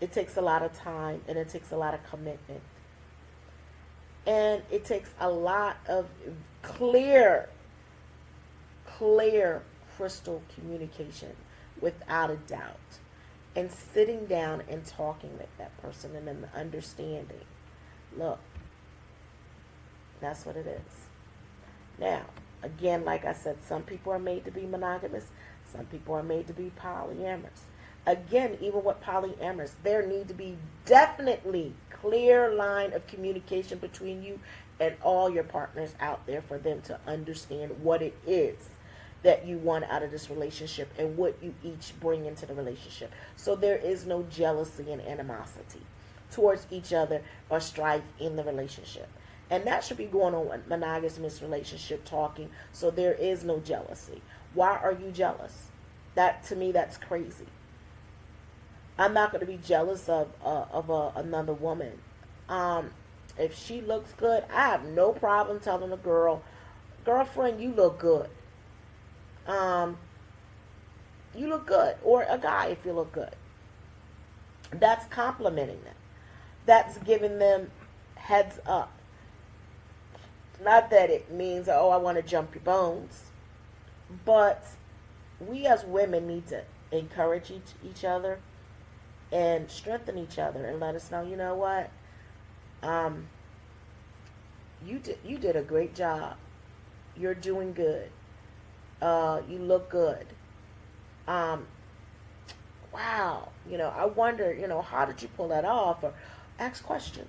it 0.00 0.12
takes 0.12 0.36
a 0.36 0.40
lot 0.40 0.62
of 0.62 0.72
time 0.74 1.22
and 1.26 1.38
it 1.38 1.48
takes 1.48 1.72
a 1.72 1.76
lot 1.76 1.94
of 1.94 2.04
commitment. 2.08 2.60
And 4.26 4.62
it 4.70 4.84
takes 4.84 5.10
a 5.20 5.30
lot 5.30 5.76
of 5.88 6.06
clear, 6.62 7.48
clear 8.84 9.62
crystal 9.96 10.42
communication 10.54 11.34
without 11.80 12.30
a 12.30 12.36
doubt. 12.36 12.76
And 13.54 13.72
sitting 13.72 14.26
down 14.26 14.62
and 14.68 14.84
talking 14.84 15.32
with 15.38 15.56
that 15.56 15.74
person 15.80 16.14
and 16.14 16.28
then 16.28 16.46
understanding. 16.54 17.40
Look, 18.18 18.38
that's 20.20 20.44
what 20.44 20.56
it 20.56 20.66
is. 20.66 21.06
Now, 21.98 22.26
again, 22.62 23.06
like 23.06 23.24
I 23.24 23.32
said, 23.32 23.56
some 23.64 23.82
people 23.82 24.12
are 24.12 24.18
made 24.18 24.44
to 24.44 24.50
be 24.50 24.66
monogamous, 24.66 25.24
some 25.72 25.86
people 25.86 26.14
are 26.14 26.22
made 26.22 26.46
to 26.46 26.52
be 26.52 26.72
polyamorous 26.80 27.62
again, 28.06 28.56
even 28.60 28.84
with 28.84 29.00
polyamorous, 29.02 29.72
there 29.82 30.06
need 30.06 30.28
to 30.28 30.34
be 30.34 30.56
definitely 30.84 31.74
clear 31.90 32.54
line 32.54 32.92
of 32.92 33.06
communication 33.06 33.78
between 33.78 34.22
you 34.22 34.38
and 34.78 34.94
all 35.02 35.28
your 35.28 35.42
partners 35.42 35.94
out 36.00 36.26
there 36.26 36.40
for 36.40 36.58
them 36.58 36.80
to 36.82 36.98
understand 37.06 37.72
what 37.82 38.02
it 38.02 38.16
is 38.26 38.68
that 39.22 39.46
you 39.46 39.58
want 39.58 39.84
out 39.84 40.02
of 40.02 40.10
this 40.10 40.30
relationship 40.30 40.88
and 40.98 41.16
what 41.16 41.36
you 41.42 41.52
each 41.64 41.92
bring 41.98 42.26
into 42.26 42.46
the 42.46 42.54
relationship. 42.54 43.12
So 43.34 43.56
there 43.56 43.76
is 43.76 44.06
no 44.06 44.22
jealousy 44.24 44.92
and 44.92 45.02
animosity 45.02 45.80
towards 46.30 46.66
each 46.70 46.92
other 46.92 47.22
or 47.48 47.58
strife 47.58 48.04
in 48.20 48.36
the 48.36 48.44
relationship. 48.44 49.08
And 49.48 49.64
that 49.66 49.84
should 49.84 49.96
be 49.96 50.06
going 50.06 50.34
on 50.34 50.62
monogamous 50.68 51.40
relationship 51.40 52.04
talking. 52.04 52.50
So 52.72 52.90
there 52.90 53.14
is 53.14 53.44
no 53.44 53.60
jealousy. 53.60 54.20
Why 54.56 54.78
are 54.78 54.92
you 54.92 55.12
jealous? 55.12 55.66
That 56.14 56.42
to 56.44 56.56
me 56.56 56.72
that's 56.72 56.96
crazy. 56.96 57.46
I'm 58.98 59.12
not 59.12 59.30
going 59.30 59.40
to 59.40 59.46
be 59.46 59.58
jealous 59.58 60.08
of 60.08 60.28
uh, 60.42 60.64
of 60.72 60.90
uh, 60.90 61.10
another 61.14 61.52
woman. 61.52 61.98
Um, 62.48 62.90
if 63.38 63.54
she 63.54 63.82
looks 63.82 64.14
good, 64.14 64.44
I 64.50 64.68
have 64.68 64.84
no 64.86 65.12
problem 65.12 65.60
telling 65.60 65.92
a 65.92 65.98
girl, 65.98 66.42
girlfriend, 67.04 67.60
you 67.60 67.72
look 67.72 67.98
good. 67.98 68.30
Um, 69.46 69.98
you 71.36 71.48
look 71.48 71.66
good, 71.66 71.96
or 72.02 72.24
a 72.26 72.38
guy 72.38 72.68
if 72.68 72.86
you 72.86 72.92
look 72.92 73.12
good. 73.12 73.36
That's 74.70 75.04
complimenting 75.08 75.84
them. 75.84 75.94
That's 76.64 76.96
giving 76.98 77.38
them 77.38 77.70
heads 78.14 78.58
up. 78.64 78.90
Not 80.64 80.88
that 80.88 81.10
it 81.10 81.30
means, 81.30 81.68
oh, 81.68 81.90
I 81.90 81.98
want 81.98 82.16
to 82.16 82.22
jump 82.22 82.54
your 82.54 82.64
bones, 82.64 83.26
but 84.24 84.64
we 85.40 85.66
as 85.66 85.84
women 85.84 86.26
need 86.26 86.46
to 86.48 86.62
encourage 86.92 87.50
each, 87.50 87.72
each 87.84 88.04
other 88.04 88.38
and 89.32 89.70
strengthen 89.70 90.16
each 90.16 90.38
other 90.38 90.64
and 90.66 90.80
let 90.80 90.94
us 90.94 91.10
know, 91.10 91.22
you 91.22 91.36
know 91.36 91.54
what? 91.54 91.90
Um, 92.82 93.26
you 94.84 94.98
did 94.98 95.18
you 95.24 95.38
did 95.38 95.56
a 95.56 95.62
great 95.62 95.94
job. 95.94 96.36
You're 97.16 97.34
doing 97.34 97.72
good. 97.72 98.10
Uh, 99.00 99.40
you 99.48 99.58
look 99.58 99.88
good. 99.88 100.26
Um, 101.26 101.66
wow, 102.92 103.48
you 103.68 103.78
know, 103.78 103.88
I 103.88 104.06
wonder, 104.06 104.54
you 104.54 104.68
know, 104.68 104.80
how 104.80 105.04
did 105.04 105.20
you 105.22 105.28
pull 105.36 105.48
that 105.48 105.64
off? 105.64 106.02
Or 106.02 106.14
ask 106.58 106.84
questions. 106.84 107.28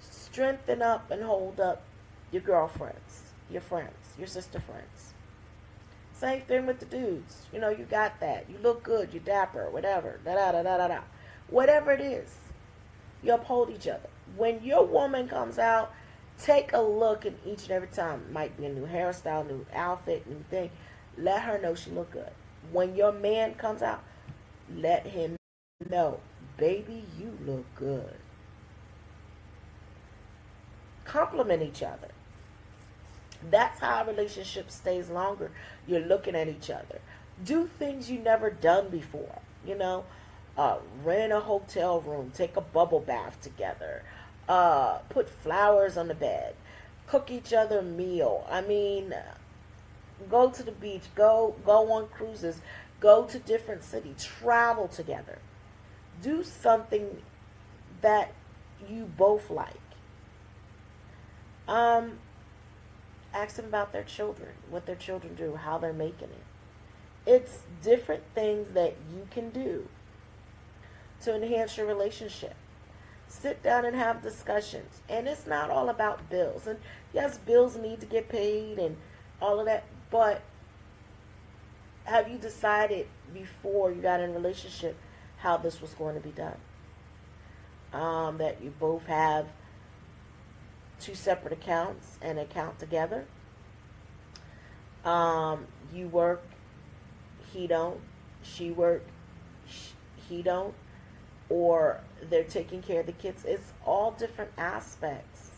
Strengthen 0.00 0.82
up 0.82 1.10
and 1.10 1.22
hold 1.22 1.60
up 1.60 1.82
your 2.30 2.42
girlfriends, 2.42 3.22
your 3.50 3.62
friends, 3.62 3.94
your 4.18 4.26
sister 4.26 4.60
friends. 4.60 5.11
Same 6.22 6.42
thing 6.42 6.66
with 6.66 6.78
the 6.78 6.86
dudes. 6.86 7.46
You 7.52 7.58
know, 7.58 7.70
you 7.70 7.84
got 7.84 8.20
that. 8.20 8.48
You 8.48 8.56
look 8.62 8.84
good. 8.84 9.12
You 9.12 9.18
dapper. 9.18 9.68
Whatever. 9.70 10.20
Da 10.24 10.36
da 10.36 10.52
da 10.52 10.62
da 10.62 10.76
da 10.78 10.86
da. 10.86 11.00
Whatever 11.48 11.90
it 11.90 12.00
is, 12.00 12.36
you 13.24 13.34
uphold 13.34 13.70
each 13.70 13.88
other. 13.88 14.08
When 14.36 14.62
your 14.62 14.86
woman 14.86 15.26
comes 15.26 15.58
out, 15.58 15.92
take 16.38 16.74
a 16.74 16.80
look 16.80 17.24
and 17.24 17.36
each 17.44 17.64
and 17.64 17.72
every 17.72 17.88
time. 17.88 18.32
Might 18.32 18.56
be 18.56 18.66
a 18.66 18.72
new 18.72 18.86
hairstyle, 18.86 19.44
new 19.48 19.66
outfit, 19.74 20.24
new 20.28 20.44
thing. 20.48 20.70
Let 21.18 21.42
her 21.42 21.60
know 21.60 21.74
she 21.74 21.90
look 21.90 22.12
good. 22.12 22.30
When 22.70 22.94
your 22.94 23.10
man 23.10 23.54
comes 23.54 23.82
out, 23.82 24.04
let 24.76 25.04
him 25.04 25.34
know, 25.90 26.20
baby, 26.56 27.04
you 27.18 27.36
look 27.44 27.64
good. 27.74 28.14
Compliment 31.04 31.64
each 31.64 31.82
other. 31.82 32.11
That's 33.50 33.80
how 33.80 34.02
a 34.02 34.06
relationship 34.06 34.70
stays 34.70 35.10
longer. 35.10 35.50
You're 35.86 36.00
looking 36.00 36.34
at 36.34 36.48
each 36.48 36.70
other. 36.70 37.00
Do 37.44 37.66
things 37.66 38.10
you 38.10 38.18
never 38.18 38.50
done 38.50 38.88
before. 38.88 39.40
You 39.66 39.76
know, 39.76 40.04
uh, 40.56 40.78
rent 41.04 41.32
a 41.32 41.40
hotel 41.40 42.00
room, 42.00 42.32
take 42.34 42.56
a 42.56 42.60
bubble 42.60 43.00
bath 43.00 43.40
together, 43.40 44.02
uh, 44.48 44.98
put 45.08 45.28
flowers 45.28 45.96
on 45.96 46.08
the 46.08 46.14
bed, 46.14 46.54
cook 47.06 47.30
each 47.30 47.52
other 47.52 47.78
a 47.78 47.82
meal. 47.82 48.46
I 48.50 48.60
mean, 48.60 49.14
go 50.30 50.50
to 50.50 50.62
the 50.62 50.72
beach, 50.72 51.04
go 51.14 51.54
go 51.64 51.90
on 51.92 52.08
cruises, 52.08 52.60
go 53.00 53.24
to 53.24 53.38
different 53.38 53.84
city, 53.84 54.14
travel 54.18 54.88
together. 54.88 55.38
Do 56.22 56.44
something 56.44 57.22
that 58.00 58.32
you 58.88 59.04
both 59.16 59.50
like. 59.50 59.74
Um, 61.68 62.18
ask 63.34 63.56
them 63.56 63.66
about 63.66 63.92
their 63.92 64.04
children, 64.04 64.50
what 64.70 64.86
their 64.86 64.96
children 64.96 65.34
do, 65.34 65.56
how 65.56 65.78
they're 65.78 65.92
making 65.92 66.28
it. 66.28 66.44
It's 67.26 67.60
different 67.82 68.22
things 68.34 68.72
that 68.72 68.96
you 69.12 69.26
can 69.30 69.50
do 69.50 69.88
to 71.22 71.34
enhance 71.34 71.76
your 71.76 71.86
relationship. 71.86 72.54
Sit 73.28 73.62
down 73.62 73.84
and 73.84 73.96
have 73.96 74.22
discussions. 74.22 75.00
And 75.08 75.26
it's 75.26 75.46
not 75.46 75.70
all 75.70 75.88
about 75.88 76.28
bills. 76.28 76.66
And 76.66 76.78
yes, 77.14 77.38
bills 77.38 77.76
need 77.76 78.00
to 78.00 78.06
get 78.06 78.28
paid 78.28 78.78
and 78.78 78.96
all 79.40 79.58
of 79.58 79.66
that, 79.66 79.84
but 80.10 80.42
have 82.04 82.28
you 82.28 82.38
decided 82.38 83.06
before 83.32 83.90
you 83.90 84.00
got 84.00 84.20
in 84.20 84.30
a 84.30 84.32
relationship 84.32 84.96
how 85.38 85.56
this 85.56 85.80
was 85.80 85.94
going 85.94 86.14
to 86.14 86.20
be 86.20 86.30
done? 86.30 86.56
Um, 87.92 88.38
that 88.38 88.62
you 88.62 88.72
both 88.78 89.06
have 89.06 89.46
two 91.02 91.14
separate 91.14 91.52
accounts 91.52 92.16
and 92.22 92.38
account 92.38 92.78
together. 92.78 93.24
Um, 95.04 95.66
you 95.92 96.06
work, 96.06 96.42
he 97.52 97.66
don't, 97.66 98.00
she 98.42 98.70
work, 98.70 99.04
he 100.28 100.42
don't, 100.42 100.74
or 101.48 102.00
they're 102.30 102.44
taking 102.44 102.82
care 102.82 103.00
of 103.00 103.06
the 103.06 103.12
kids. 103.12 103.44
It's 103.44 103.72
all 103.84 104.12
different 104.12 104.52
aspects 104.56 105.50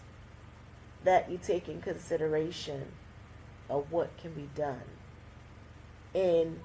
that 1.04 1.30
you 1.30 1.38
take 1.38 1.68
in 1.68 1.82
consideration 1.82 2.86
of 3.68 3.92
what 3.92 4.16
can 4.16 4.32
be 4.32 4.48
done 4.54 4.80
in 6.14 6.60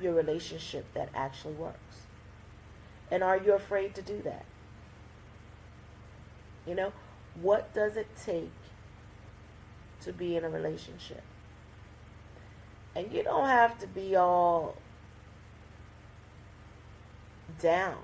your 0.00 0.14
relationship 0.14 0.86
that 0.94 1.10
actually 1.14 1.54
works. 1.54 2.06
And 3.10 3.22
are 3.22 3.36
you 3.36 3.52
afraid 3.52 3.94
to 3.96 4.02
do 4.02 4.22
that? 4.22 4.46
You 6.66 6.74
know, 6.74 6.92
what 7.40 7.72
does 7.74 7.96
it 7.96 8.08
take 8.24 8.52
to 10.02 10.12
be 10.12 10.36
in 10.36 10.44
a 10.44 10.48
relationship? 10.48 11.22
And 12.94 13.12
you 13.12 13.22
don't 13.22 13.48
have 13.48 13.78
to 13.80 13.86
be 13.86 14.14
all 14.14 14.76
down 17.60 17.98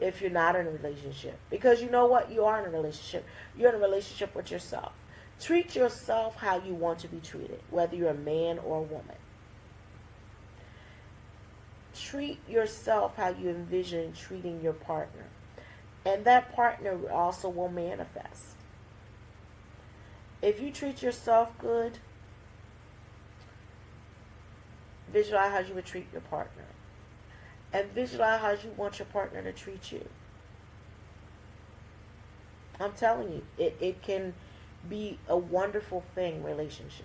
if 0.00 0.20
you're 0.20 0.30
not 0.30 0.54
in 0.54 0.66
a 0.66 0.70
relationship. 0.70 1.38
Because 1.50 1.82
you 1.82 1.90
know 1.90 2.06
what? 2.06 2.30
You 2.30 2.44
are 2.44 2.60
in 2.60 2.66
a 2.66 2.70
relationship. 2.70 3.26
You're 3.56 3.70
in 3.70 3.74
a 3.74 3.84
relationship 3.84 4.34
with 4.34 4.50
yourself. 4.50 4.92
Treat 5.40 5.74
yourself 5.74 6.36
how 6.36 6.60
you 6.60 6.74
want 6.74 7.00
to 7.00 7.08
be 7.08 7.18
treated, 7.18 7.60
whether 7.70 7.94
you're 7.94 8.10
a 8.10 8.14
man 8.14 8.58
or 8.58 8.78
a 8.78 8.82
woman. 8.82 9.16
Treat 11.94 12.38
yourself 12.48 13.16
how 13.16 13.30
you 13.30 13.48
envision 13.48 14.12
treating 14.12 14.60
your 14.60 14.72
partner. 14.72 15.24
And 16.08 16.24
that 16.24 16.54
partner 16.54 16.98
also 17.12 17.50
will 17.50 17.68
manifest. 17.68 18.56
If 20.40 20.58
you 20.58 20.72
treat 20.72 21.02
yourself 21.02 21.52
good, 21.58 21.98
visualize 25.12 25.52
how 25.52 25.58
you 25.58 25.74
would 25.74 25.84
treat 25.84 26.06
your 26.10 26.22
partner. 26.22 26.64
And 27.74 27.92
visualize 27.92 28.40
how 28.40 28.52
you 28.52 28.72
want 28.74 28.98
your 28.98 29.04
partner 29.04 29.42
to 29.42 29.52
treat 29.52 29.92
you. 29.92 30.08
I'm 32.80 32.92
telling 32.92 33.30
you, 33.30 33.42
it, 33.58 33.76
it 33.78 34.00
can 34.00 34.32
be 34.88 35.18
a 35.28 35.36
wonderful 35.36 36.04
thing, 36.14 36.42
relationships. 36.42 37.04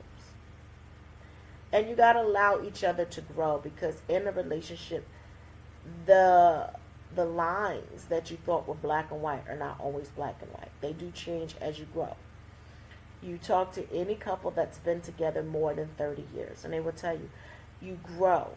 And 1.74 1.90
you 1.90 1.98
got 1.98 2.14
to 2.14 2.22
allow 2.22 2.64
each 2.64 2.86
other 2.86 3.04
to 3.04 3.20
grow 3.20 3.58
because 3.58 4.02
in 4.08 4.28
a 4.28 4.32
relationship, 4.32 5.06
the 6.06 6.70
the 7.16 7.26
lines 7.26 8.06
that 8.06 8.32
you 8.32 8.38
thought 8.38 8.68
were 8.68 8.74
black 8.74 9.12
and 9.12 9.22
white 9.22 9.44
are 9.48 9.58
not 9.58 9.80
always 9.80 10.10
black 10.10 10.36
and 10.42 10.52
white. 10.52 10.72
They 10.82 10.94
do 10.94 11.12
change 11.12 11.56
as 11.62 11.80
you 11.80 11.86
grow. 11.94 12.16
You 13.22 13.38
talk 13.38 13.72
to 13.74 13.92
any 13.94 14.16
couple 14.16 14.52
that's 14.52 14.80
been 14.80 15.02
together 15.02 15.44
more 15.44 15.74
than 15.74 15.90
30 15.98 16.26
years, 16.36 16.66
and 16.66 16.74
they 16.74 16.80
will 16.80 16.92
tell 16.92 17.14
you, 17.14 17.30
you 17.82 18.00
grow. 18.04 18.50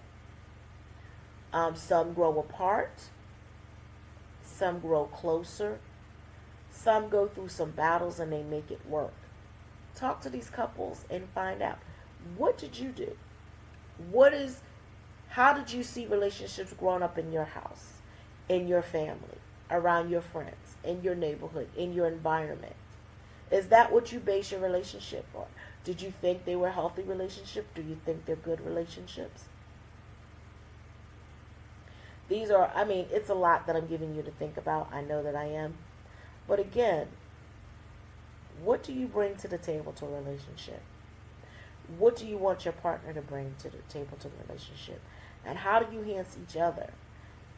Um, 1.53 1.77
some 1.77 2.12
grow 2.12 2.38
apart, 2.38 3.05
some 4.42 4.81
grow 4.81 5.05
closer, 5.05 5.79
some 6.71 7.09
go 7.09 7.27
through 7.27 7.49
some 7.49 7.71
battles 7.71 8.21
and 8.21 8.33
they 8.33 8.42
make 8.42 8.71
it 8.71 8.81
work. 8.87 9.14
Talk 9.95 10.21
to 10.23 10.31
these 10.31 10.51
couples 10.51 11.05
and 11.09 11.29
find 11.35 11.62
out 11.62 11.79
what 12.37 12.59
did 12.59 12.79
you 12.79 12.90
do? 12.90 13.16
What 14.11 14.35
is, 14.35 14.61
how 15.29 15.55
did 15.55 15.73
you 15.73 15.83
see 15.83 16.07
relationships 16.07 16.73
growing 16.73 17.03
up 17.03 17.16
in 17.16 17.33
your 17.33 17.45
house? 17.45 17.95
In 18.48 18.68
your 18.68 18.82
family, 18.82 19.38
around 19.70 20.11
your 20.11 20.20
friends, 20.20 20.76
in 20.85 21.02
your 21.02 21.14
neighborhood, 21.14 21.68
in 21.76 21.92
your 21.92 22.06
environment? 22.06 22.76
Is 23.50 23.68
that 23.68 23.92
what 23.92 24.12
you 24.12 24.18
base 24.18 24.50
your 24.50 24.61
relationship 24.61 25.26
on? 25.35 25.46
Did 25.85 26.02
you 26.02 26.12
think 26.20 26.44
they 26.44 26.56
were 26.56 26.70
healthy 26.70 27.02
relationships? 27.02 27.68
Do 27.74 27.82
you 27.82 27.96
think 28.04 28.26
they're 28.26 28.37
good 28.37 28.61
relationships? 28.61 29.44
These 32.28 32.50
are, 32.50 32.72
I 32.74 32.85
mean, 32.85 33.06
it's 33.11 33.30
a 33.30 33.35
lot 33.35 33.66
that 33.66 33.76
I'm 33.76 33.87
giving 33.87 34.14
you 34.16 34.22
to 34.22 34.32
think 34.32 34.56
about. 34.56 34.88
I 34.92 35.00
know 35.00 35.22
that 35.22 35.37
I 35.37 35.44
am. 35.44 35.74
But 36.48 36.59
again, 36.59 37.06
what 38.62 38.82
do 38.82 38.92
you 38.92 39.06
bring 39.06 39.37
to 39.37 39.48
the 39.48 39.59
table 39.59 39.92
to 39.92 40.06
a 40.06 40.09
relationship? 40.09 40.82
What 41.98 42.16
do 42.16 42.26
you 42.26 42.37
want 42.37 42.64
your 42.64 42.72
partner 42.72 43.12
to 43.12 43.22
bring 43.22 43.54
to 43.61 43.70
the 43.70 43.78
table 43.88 44.16
to 44.20 44.28
the 44.28 44.35
relationship? 44.48 45.00
And 45.44 45.59
how 45.59 45.78
do 45.78 45.94
you 45.94 46.02
enhance 46.02 46.37
each 46.42 46.56
other? 46.56 46.90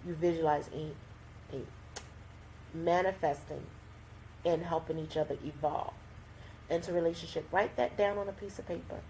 You 0.06 0.14
visualize 0.14 0.70
a 0.74 0.90
manifesting 2.74 3.64
and 4.44 4.62
helping 4.62 4.98
each 4.98 5.16
other 5.16 5.36
evolve 5.44 5.94
into 6.70 6.92
relationship. 6.92 7.46
Write 7.52 7.76
that 7.76 7.96
down 7.96 8.18
on 8.18 8.28
a 8.28 8.32
piece 8.32 8.58
of 8.58 8.66
paper. 8.66 9.00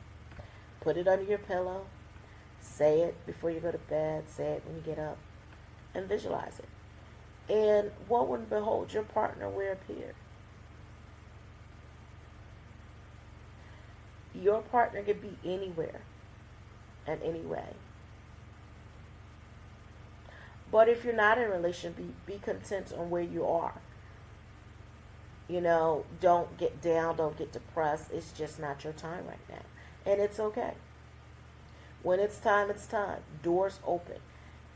Put 0.80 0.96
it 0.96 1.08
under 1.08 1.24
your 1.24 1.38
pillow. 1.38 1.86
Say 2.60 3.00
it 3.00 3.26
before 3.26 3.50
you 3.50 3.60
go 3.60 3.70
to 3.70 3.78
bed. 3.78 4.28
Say 4.28 4.52
it 4.52 4.62
when 4.66 4.76
you 4.76 4.82
get 4.82 4.98
up. 4.98 5.18
And 5.94 6.08
visualize 6.08 6.60
it. 6.60 7.52
And 7.52 7.90
what 8.06 8.28
would 8.28 8.48
behold 8.48 8.92
your 8.92 9.02
partner 9.02 9.48
will 9.48 9.72
appear. 9.72 10.14
Your 14.34 14.60
partner 14.60 15.02
could 15.02 15.20
be 15.20 15.36
anywhere 15.44 16.02
and 17.06 17.20
any 17.22 17.40
way. 17.40 17.74
But 20.70 20.88
if 20.88 21.04
you're 21.04 21.14
not 21.14 21.38
in 21.38 21.44
a 21.44 21.50
relationship, 21.50 21.96
be, 21.96 22.32
be 22.32 22.38
content 22.38 22.92
on 22.96 23.10
where 23.10 23.22
you 23.22 23.46
are. 23.46 23.74
You 25.48 25.62
know, 25.62 26.04
don't 26.20 26.58
get 26.58 26.82
down, 26.82 27.16
don't 27.16 27.36
get 27.38 27.52
depressed. 27.52 28.10
It's 28.12 28.32
just 28.32 28.60
not 28.60 28.84
your 28.84 28.92
time 28.92 29.26
right 29.26 29.38
now. 29.48 30.12
And 30.12 30.20
it's 30.20 30.38
okay. 30.38 30.74
When 32.02 32.20
it's 32.20 32.38
time, 32.38 32.70
it's 32.70 32.86
time. 32.86 33.20
Doors 33.42 33.80
open. 33.86 34.16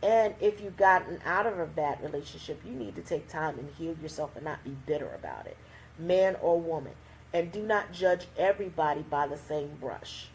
And 0.03 0.35
if 0.41 0.61
you've 0.61 0.77
gotten 0.77 1.21
out 1.25 1.47
of 1.47 1.59
a 1.59 1.67
bad 1.67 2.03
relationship, 2.03 2.63
you 2.67 2.73
need 2.73 2.97
to 2.97 3.03
take 3.03 3.29
time 3.29 3.59
and 3.59 3.69
heal 3.79 3.97
yourself 4.03 4.35
and 4.35 4.45
not 4.45 4.65
be 4.65 4.77
bitter 4.87 5.11
about 5.15 5.47
it. 5.47 5.57
Man 5.99 6.37
or 6.41 6.61
woman. 6.61 6.95
And 7.33 7.53
do 7.53 7.63
not 7.63 7.93
judge 7.93 8.27
everybody 8.37 9.03
by 9.03 9.27
the 9.27 9.37
same 9.37 9.77
brush. 9.81 10.29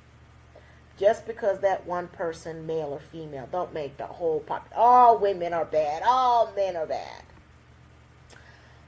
Just 0.98 1.28
because 1.28 1.60
that 1.60 1.86
one 1.86 2.08
person, 2.08 2.66
male 2.66 2.88
or 2.88 3.00
female, 3.00 3.48
don't 3.52 3.74
make 3.74 3.98
the 3.98 4.06
whole 4.06 4.40
pop. 4.40 4.68
All 4.76 5.20
women 5.20 5.54
are 5.54 5.66
bad. 5.66 6.02
All 6.04 6.52
men 6.56 6.76
are 6.76 6.88
bad. 6.88 7.24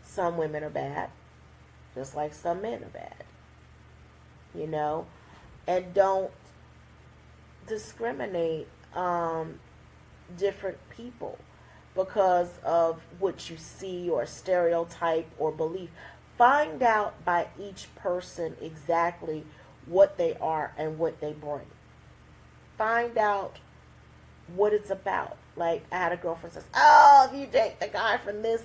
Some 0.03 0.37
women 0.37 0.63
are 0.63 0.71
bad, 0.71 1.11
just 1.93 2.15
like 2.15 2.33
some 2.33 2.63
men 2.63 2.83
are 2.83 2.87
bad. 2.87 3.23
You 4.55 4.65
know, 4.65 5.05
and 5.67 5.93
don't 5.93 6.31
discriminate 7.67 8.67
um, 8.95 9.59
different 10.35 10.77
people 10.89 11.37
because 11.93 12.49
of 12.63 13.01
what 13.19 13.51
you 13.51 13.57
see 13.57 14.09
or 14.09 14.25
stereotype 14.25 15.29
or 15.37 15.51
belief. 15.51 15.89
Find 16.37 16.81
out 16.81 17.23
by 17.23 17.47
each 17.59 17.93
person 17.95 18.55
exactly 18.59 19.45
what 19.85 20.17
they 20.17 20.35
are 20.41 20.73
and 20.77 20.97
what 20.97 21.21
they 21.21 21.33
bring. 21.33 21.67
Find 22.79 23.17
out 23.17 23.59
what 24.55 24.71
it's 24.71 24.89
about. 24.89 25.37
Like 25.57 25.83
I 25.91 25.97
had 25.97 26.13
a 26.13 26.17
girlfriend 26.17 26.53
says, 26.53 26.63
"Oh, 26.73 27.29
if 27.29 27.37
you 27.37 27.45
date 27.45 27.81
the 27.81 27.89
guy 27.89 28.17
from 28.17 28.41
this 28.41 28.63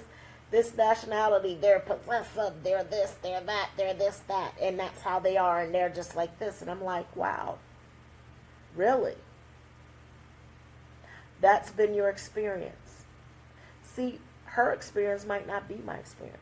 this 0.53 0.73
nationality, 0.77 1.59
they're 1.61 1.81
possessive, 1.81 2.63
they're 2.63 2.85
this, 2.85 3.17
they're 3.23 3.41
that, 3.41 3.71
they're 3.77 3.95
this, 3.95 4.23
that, 4.29 4.55
and 4.63 4.79
that's 4.79 5.03
how 5.03 5.19
they 5.19 5.37
are, 5.37 5.63
and 5.63 5.75
they're 5.75 5.89
just 5.89 6.15
like 6.15 6.39
this." 6.39 6.63
And 6.63 6.71
I'm 6.71 6.85
like, 6.85 7.17
"Wow, 7.17 7.59
really? 8.77 9.17
That's 11.41 11.73
been 11.73 11.93
your 11.93 12.09
experience." 12.09 13.05
See, 13.83 14.21
her 14.45 14.71
experience 14.73 15.27
might 15.27 15.49
not 15.49 15.67
be 15.67 15.83
my 15.85 15.97
experience. 15.97 16.39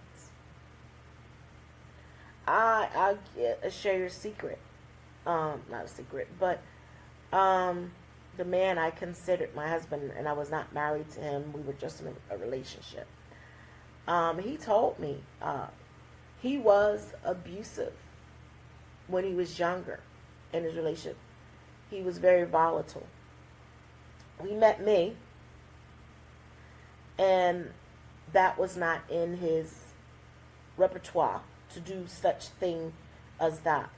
I 2.46 3.16
a 3.62 3.70
share 3.70 3.98
your 3.98 4.10
secret. 4.10 4.58
Um, 5.26 5.62
not 5.70 5.86
a 5.86 5.88
secret, 5.88 6.28
but 6.38 6.60
um, 7.32 7.90
the 8.36 8.44
man 8.44 8.78
I 8.78 8.90
considered 8.90 9.54
my 9.54 9.68
husband, 9.68 10.12
and 10.16 10.28
I 10.28 10.32
was 10.32 10.50
not 10.50 10.72
married 10.72 11.10
to 11.12 11.20
him. 11.20 11.52
We 11.52 11.62
were 11.62 11.72
just 11.74 12.00
in 12.00 12.14
a, 12.30 12.36
relationship. 12.36 13.06
Um, 14.06 14.38
he 14.38 14.56
told 14.56 14.98
me 14.98 15.22
uh, 15.40 15.66
he 16.40 16.58
was 16.58 17.14
abusive 17.24 17.94
when 19.06 19.24
he 19.24 19.34
was 19.34 19.58
younger 19.58 20.00
in 20.52 20.64
his 20.64 20.74
relationship. 20.74 21.16
He 21.90 22.02
was 22.02 22.18
very 22.18 22.44
volatile. 22.44 23.06
We 24.42 24.54
met 24.54 24.84
me, 24.84 25.14
and 27.18 27.70
that 28.32 28.58
was 28.58 28.76
not 28.76 29.02
in 29.10 29.36
his 29.36 29.74
repertoire 30.76 31.42
to 31.74 31.80
do 31.80 32.06
such 32.06 32.48
thing 32.48 32.92
as 33.38 33.60
that. 33.60 33.90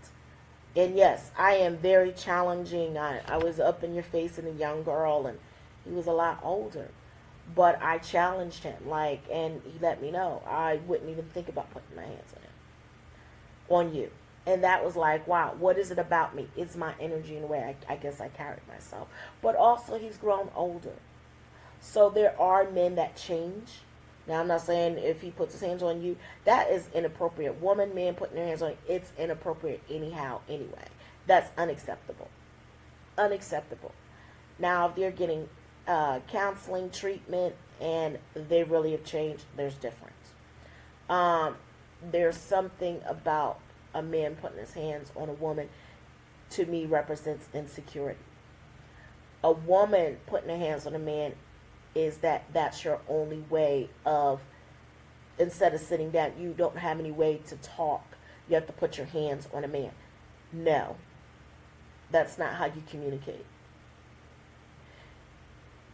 And 0.77 0.97
yes, 0.97 1.31
I 1.39 1.55
am 1.57 1.77
very 1.77 2.13
challenging. 2.13 2.99
I, 2.99 3.21
I 3.29 3.37
was 3.37 3.61
up 3.61 3.85
in 3.85 3.95
your 3.95 4.03
face 4.03 4.39
and 4.39 4.49
a 4.49 4.53
young 4.53 4.83
girl, 4.83 5.27
and 5.27 5.39
he 5.85 5.93
was 5.93 6.07
a 6.07 6.13
lot 6.13 6.41
older. 6.43 6.89
But 7.55 7.81
I 7.83 7.99
challenged 7.99 8.63
him, 8.63 8.89
like, 8.89 9.23
and 9.31 9.61
he 9.65 9.79
let 9.79 10.01
me 10.03 10.11
know 10.11 10.43
I 10.47 10.81
wouldn't 10.87 11.11
even 11.11 11.27
think 11.27 11.49
about 11.49 11.71
putting 11.73 11.95
my 11.95 12.03
hands 12.03 12.33
on 12.35 12.43
him, 12.43 13.91
on 13.91 13.95
you. 13.95 14.11
And 14.47 14.65
that 14.65 14.85
was 14.85 14.97
like, 14.97 15.27
wow, 15.27 15.55
what 15.59 15.79
is 15.79 15.91
it 15.91 15.99
about 15.99 16.35
me? 16.35 16.49
It's 16.57 16.77
my 16.77 16.95
energy 17.01 17.37
in 17.37 17.43
the 17.43 17.47
way 17.47 17.77
I, 17.89 17.93
I 17.93 17.97
guess 17.97 18.21
I 18.21 18.29
carried 18.29 18.67
myself. 18.67 19.09
But 19.43 19.57
also, 19.57 19.99
he's 19.99 20.17
grown 20.17 20.51
older. 20.57 20.95
So 21.81 22.11
there 22.11 22.39
are 22.41 22.69
men 22.71 22.97
that 22.97 23.17
change 23.17 23.81
now, 24.27 24.41
I'm 24.41 24.49
not 24.49 24.63
saying 24.63 24.99
if 24.99 25.21
he 25.21 25.31
puts 25.31 25.53
his 25.53 25.61
hands 25.61 25.83
on 25.83 26.03
you, 26.03 26.17
that 26.45 26.71
is 26.71 26.89
inappropriate. 26.95 27.61
Woman, 27.61 27.95
man 27.95 28.15
putting 28.15 28.37
their 28.37 28.47
hands 28.47 28.63
on 28.63 28.71
you, 28.71 28.77
it's 28.89 29.13
inappropriate 29.19 29.83
anyhow, 29.91 30.41
anyway. 30.49 30.87
That's 31.27 31.51
unacceptable. 31.59 32.31
Unacceptable. 33.19 33.93
Now, 34.59 34.89
if 34.89 34.95
they're 34.95 35.11
getting 35.11 35.49
uh, 35.87 36.21
counseling, 36.29 36.91
treatment, 36.91 37.55
and 37.81 38.19
they 38.35 38.65
really 38.65 38.93
have 38.93 39.05
changed, 39.05 39.45
there's 39.57 39.75
difference. 39.75 40.15
Um, 41.11 41.57
there's 42.11 42.37
something 42.37 43.03
about 43.07 43.59
a 43.95 44.03
man 44.03 44.37
putting 44.37 44.59
his 44.59 44.73
hands 44.73 45.13
on 45.17 45.29
a 45.29 45.33
woman, 45.33 45.69
to 46.51 46.65
me, 46.65 46.87
represents 46.87 47.47
insecurity. 47.53 48.19
A 49.43 49.53
woman 49.53 50.17
putting 50.27 50.49
her 50.49 50.57
hands 50.57 50.87
on 50.87 50.95
a 50.95 50.99
man 50.99 51.35
is 51.95 52.19
that 52.19 52.45
that's 52.53 52.85
your 52.85 53.01
only 53.09 53.45
way 53.51 53.89
of 54.05 54.41
instead 55.39 55.75
of 55.75 55.81
sitting 55.81 56.11
down 56.11 56.33
you 56.39 56.55
don't 56.57 56.77
have 56.79 56.99
any 56.99 57.11
way 57.11 57.41
to 57.47 57.57
talk. 57.57 58.05
You 58.49 58.55
have 58.55 58.67
to 58.67 58.73
put 58.73 58.99
your 58.99 59.07
hands 59.07 59.49
on 59.53 59.65
a 59.65 59.69
man. 59.69 59.93
No. 60.53 60.97
That's 62.11 62.39
not 62.39 62.55
how 62.55 62.67
you 62.67 62.83
communicate. 62.89 63.45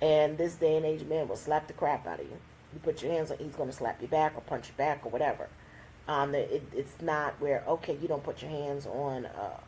And 0.03 0.37
this 0.39 0.55
day 0.55 0.77
and 0.77 0.85
age 0.85 1.05
man 1.05 1.29
will 1.29 1.37
slap 1.37 1.67
the 1.67 1.73
crap 1.73 2.07
out 2.07 2.21
of 2.21 2.27
you. 2.27 2.39
You 2.73 2.81
put 2.83 3.03
your 3.03 3.13
hands 3.13 3.31
on 3.31 3.39
he's 3.39 3.55
going 3.55 3.69
to 3.69 3.77
slap 3.77 4.01
you 4.01 4.09
back 4.09 4.33
or 4.37 4.41
punch 4.41 4.69
you 4.69 4.75
back 4.77 5.05
or 5.05 5.11
whatever. 5.11 5.49
Um, 6.09 6.35
it, 6.35 6.63
it's 6.75 7.01
not 7.01 7.41
where 7.41 7.63
okay 7.69 7.97
you 8.01 8.09
don't 8.09 8.25
put 8.25 8.43
your 8.43 8.51
hands 8.51 8.87
on 8.87 9.27
uh, 9.27 9.61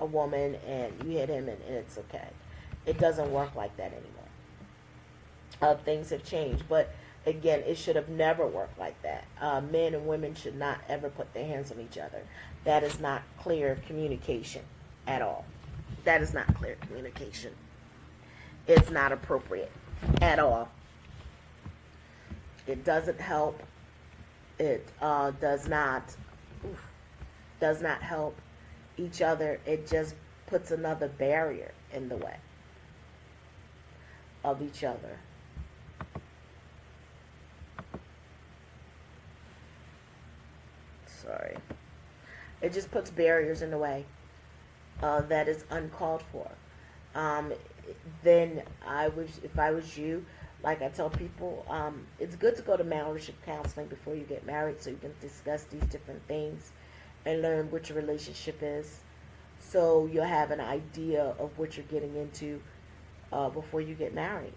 a 0.00 0.06
woman 0.06 0.56
and 0.66 0.92
you 1.04 1.18
hit 1.18 1.28
him 1.28 1.48
and, 1.48 1.60
and 1.66 1.76
it's 1.76 1.98
okay. 1.98 2.28
It 2.86 2.98
doesn't 2.98 3.30
work 3.30 3.54
like 3.54 3.76
that 3.76 3.92
anymore 3.92 4.24
uh, 5.62 5.74
things 5.76 6.10
have 6.10 6.24
changed. 6.24 6.64
But 6.68 6.94
again, 7.26 7.62
it 7.66 7.76
should 7.76 7.96
have 7.96 8.08
never 8.08 8.46
worked 8.46 8.78
like 8.78 9.00
that. 9.02 9.24
Uh, 9.40 9.60
men 9.60 9.94
and 9.94 10.06
women 10.06 10.34
should 10.34 10.56
not 10.56 10.78
ever 10.88 11.08
put 11.08 11.32
their 11.34 11.46
hands 11.46 11.72
on 11.72 11.80
each 11.80 11.98
other. 11.98 12.22
That 12.64 12.82
is 12.82 13.00
not 13.00 13.22
clear 13.40 13.78
communication 13.86 14.62
at 15.06 15.22
all. 15.22 15.44
That 16.04 16.22
is 16.22 16.34
not 16.34 16.52
clear 16.54 16.76
communication. 16.80 17.52
It's 18.66 18.90
not 18.90 19.12
appropriate 19.12 19.70
at 20.20 20.38
all. 20.38 20.68
It 22.66 22.84
doesn't 22.84 23.20
help. 23.20 23.62
It 24.58 24.88
uh, 25.00 25.32
does 25.32 25.68
not 25.68 26.02
oof, 26.64 26.88
does 27.60 27.82
not 27.82 28.00
help 28.00 28.36
each 28.96 29.20
other. 29.20 29.60
It 29.66 29.86
just 29.86 30.14
puts 30.46 30.70
another 30.70 31.08
barrier 31.08 31.72
in 31.92 32.08
the 32.08 32.16
way 32.16 32.36
of 34.44 34.62
each 34.62 34.84
other. 34.84 35.18
It 42.64 42.72
just 42.72 42.90
puts 42.90 43.10
barriers 43.10 43.60
in 43.60 43.70
the 43.70 43.76
way 43.76 44.06
uh, 45.02 45.20
that 45.22 45.48
is 45.48 45.66
uncalled 45.68 46.22
for. 46.32 46.50
Um, 47.14 47.52
then 48.22 48.62
I 48.86 49.08
would, 49.08 49.28
if 49.42 49.58
I 49.58 49.70
was 49.70 49.98
you, 49.98 50.24
like 50.62 50.80
I 50.80 50.88
tell 50.88 51.10
people, 51.10 51.66
um, 51.68 52.06
it's 52.18 52.36
good 52.36 52.56
to 52.56 52.62
go 52.62 52.78
to 52.78 52.82
marriage 52.82 53.30
counseling 53.44 53.88
before 53.88 54.14
you 54.14 54.22
get 54.22 54.46
married 54.46 54.80
so 54.80 54.88
you 54.88 54.96
can 54.96 55.12
discuss 55.20 55.64
these 55.64 55.84
different 55.90 56.26
things 56.26 56.72
and 57.26 57.42
learn 57.42 57.70
what 57.70 57.90
your 57.90 57.98
relationship 57.98 58.60
is. 58.62 59.00
So 59.60 60.08
you'll 60.10 60.24
have 60.24 60.50
an 60.50 60.62
idea 60.62 61.34
of 61.38 61.58
what 61.58 61.76
you're 61.76 61.84
getting 61.86 62.16
into 62.16 62.62
uh, 63.30 63.50
before 63.50 63.82
you 63.82 63.94
get 63.94 64.14
married. 64.14 64.54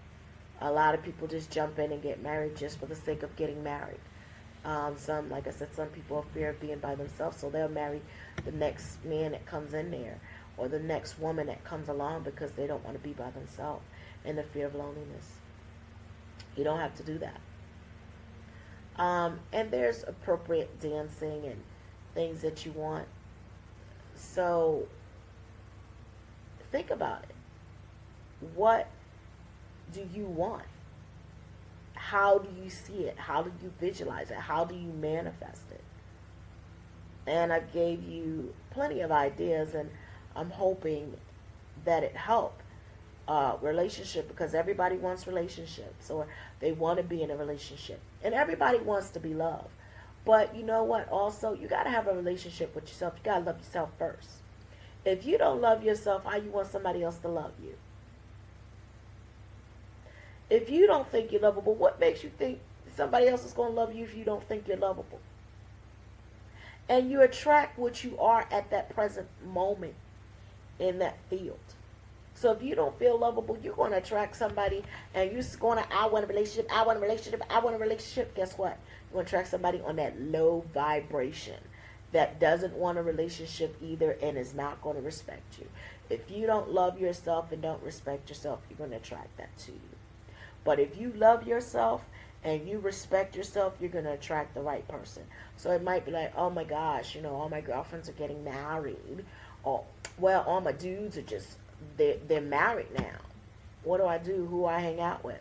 A 0.62 0.72
lot 0.72 0.95
of 0.95 1.03
people 1.03 1.28
just 1.28 1.51
jump 1.51 1.78
in 1.78 1.91
and 1.91 2.01
get 2.01 2.24
married 2.24 2.55
just 2.55 2.80
for 2.80 2.86
the 2.86 2.95
sake 2.95 3.24
of 3.24 3.36
getting 3.36 3.62
married. 3.64 3.99
Um, 4.66 4.95
some, 4.97 5.30
like 5.30 5.47
I 5.47 5.51
said, 5.51 5.74
some 5.74 5.88
people 5.88 6.18
are 6.18 6.26
fear 6.34 6.49
of 6.49 6.60
being 6.60 6.80
by 6.80 6.95
themselves, 6.95 7.38
so 7.39 7.49
they'll 7.49 7.70
marry 7.70 8.01
the 8.43 8.51
next 8.51 9.03
man 9.05 9.32
that 9.32 9.45
comes 9.45 9.74
in 9.74 9.91
there 9.91 10.20
or 10.58 10.68
the 10.68 10.80
next 10.80 11.20
woman 11.20 11.47
that 11.47 11.64
comes 11.64 11.88
along 11.88 12.24
because 12.24 12.51
they 12.51 12.68
don't 12.68 12.84
want 12.84 12.97
to 12.97 13.03
be 13.03 13.14
by 13.14 13.30
themselves 13.32 13.84
in 14.26 14.36
the 14.36 14.43
fear 14.43 14.66
of 14.66 14.76
loneliness. 14.76 15.36
You 16.55 16.64
don't 16.64 16.80
have 16.80 16.95
to 16.95 17.03
do 17.03 17.20
that. 17.20 17.39
Um, 19.01 19.39
and 19.53 19.70
there's 19.70 20.03
appropriate 20.03 20.80
dancing 20.82 21.45
and 21.45 21.62
things 22.16 22.41
that 22.41 22.66
you 22.66 22.72
want. 22.72 23.08
So 24.16 24.88
think 26.72 26.89
about 26.89 27.24
it. 27.24 27.36
What 28.55 28.88
do 29.93 30.08
you 30.14 30.26
want? 30.26 30.64
How 32.10 32.38
do 32.38 32.47
you 32.64 32.70
see 32.70 33.03
it? 33.03 33.18
How 33.18 33.41
do 33.41 33.51
you 33.62 33.70
visualize 33.82 34.32
it? 34.32 34.38
How 34.38 34.64
do 34.64 34.74
you 34.74 34.93
manifest 34.93 35.64
it? 35.72 35.84
And 37.30 37.51
I 37.51 37.60
gave 37.60 38.01
you 38.08 38.53
plenty 38.70 39.01
of 39.01 39.12
ideas, 39.12 39.74
and 39.74 39.89
I'm 40.34 40.49
hoping 40.49 41.18
that 41.84 42.03
it 42.03 42.16
helped. 42.16 42.62
Uh, 43.28 43.58
relationship 43.62 44.26
because 44.30 44.53
everybody 44.53 44.95
wants 44.95 45.28
relationships 45.28 46.10
or 46.10 46.28
they 46.62 46.72
want 46.72 46.95
to 46.95 47.03
be 47.03 47.22
in 47.22 47.30
a 47.30 47.36
relationship 47.36 47.99
and 48.24 48.34
everybody 48.34 48.78
wants 48.78 49.10
to 49.10 49.20
be 49.20 49.34
loved 49.34 49.68
but 50.24 50.55
you 50.55 50.64
know 50.64 50.82
what 50.82 51.10
also 51.10 51.51
you 51.51 51.68
got 51.68 51.84
to 51.84 51.89
have 51.89 52.08
a 52.08 52.14
relationship 52.14 52.74
with 52.74 52.88
yourself 52.88 53.16
you 53.18 53.24
got 53.26 53.39
to 53.39 53.43
love 53.43 53.58
yourself 53.58 53.89
first 53.99 54.30
if 55.03 55.26
you 55.26 55.38
don't 55.38 55.60
love 55.60 55.84
yourself 55.84 56.24
how 56.24 56.38
you 56.38 56.49
want 56.51 56.68
somebody 56.68 57.03
else 57.03 57.18
to 57.18 57.28
love 57.28 57.51
you 57.62 57.74
if 60.50 60.70
you 60.70 60.88
don't 60.88 61.10
think 61.10 61.32
you're 61.32 61.41
lovable, 61.41 61.76
what 61.76 62.00
makes 62.00 62.24
you 62.24 62.32
think 62.38 62.60
somebody 62.95 63.28
else 63.28 63.45
is 63.45 63.54
going 63.54 63.72
to 63.72 63.76
love 63.76 63.93
you 63.93 64.04
if 64.04 64.16
you 64.16 64.24
don't 64.24 64.43
think 64.43 64.68
you're 64.68 64.78
lovable? 64.78 65.20
And 66.89 67.12
you 67.12 67.22
attract 67.22 67.78
what 67.78 68.04
you 68.04 68.18
are 68.18 68.48
at 68.50 68.70
that 68.72 68.89
present 68.89 69.28
moment 69.45 69.95
in 70.80 71.00
that 71.00 71.18
field. 71.30 71.60
So 72.34 72.52
if 72.52 72.62
you 72.62 72.76
don't 72.76 72.98
feel 73.00 73.18
lovable, 73.18 73.58
you're 73.64 73.76
going 73.76 73.91
to 73.91 73.98
attract 73.98 74.36
somebody 74.36 74.84
and 75.14 75.32
you're 75.32 75.43
going 75.60 75.80
to, 75.80 75.93
I 75.93 76.06
want 76.06 76.24
a 76.24 76.28
relationship, 76.28 76.68
I 76.72 76.86
want 76.86 77.00
a 77.00 77.02
relationship, 77.02 77.41
I 77.50 77.60
want 77.60 77.76
a 77.76 77.80
relationship. 77.80 78.36
Guess 78.36 78.58
what? 78.58 78.78
You're 79.10 79.14
going 79.14 79.26
to 79.26 79.30
attract 79.30 79.50
somebody 79.50 79.82
on 79.82 79.95
that 79.95 80.22
low 80.22 80.64
vibration 80.74 81.56
that 82.12 82.39
doesn't 82.39 82.74
want 82.74 82.98
a 82.98 83.04
relationship 83.04 83.76
either 83.82 84.18
and 84.22 84.38
is 84.38 84.54
not 84.54 84.82
going 84.82 84.95
to 84.95 85.02
respect 85.02 85.58
you. 85.60 85.68
If 86.10 86.30
you 86.32 86.45
don't 86.45 86.72
love 86.72 87.00
yourself 87.02 87.52
and 87.52 87.62
don't 87.62 87.82
respect 87.84 88.30
yourself, 88.30 88.60
you're 88.70 88.78
going 88.78 88.91
to 88.91 88.98
attract 88.98 89.36
that 89.38 89.58
to 89.66 89.72
you. 89.72 89.97
But 90.68 90.82
if 90.82 90.99
you 90.99 91.13
love 91.15 91.47
yourself 91.47 92.05
and 92.43 92.68
you 92.68 92.80
respect 92.80 93.38
yourself, 93.38 93.76
you're 93.80 93.89
going 93.89 94.03
to 94.03 94.11
attract 94.11 94.53
the 94.53 94.59
right 94.59 94.86
person. 94.89 95.24
So 95.55 95.72
it 95.72 95.82
might 95.82 96.05
be 96.05 96.11
like, 96.11 96.34
oh 96.36 96.49
my 96.49 96.65
gosh, 96.65 97.15
you 97.15 97.22
know, 97.22 97.34
all 97.34 97.47
my 97.47 97.61
girlfriends 97.61 98.09
are 98.09 98.11
getting 98.11 98.43
married. 98.43 99.24
Or, 99.63 99.86
well, 100.18 100.43
all 100.45 100.59
my 100.59 100.74
dudes 100.74 101.18
are 101.18 101.22
just 101.22 101.55
they're, 101.95 102.18
they're 102.28 102.41
married 102.41 102.88
now. 102.99 103.15
What 103.86 103.99
do 103.99 104.07
I 104.07 104.18
do? 104.18 104.45
Who 104.47 104.65
I 104.65 104.82
hang 104.82 104.99
out 104.99 105.24
with? 105.24 105.39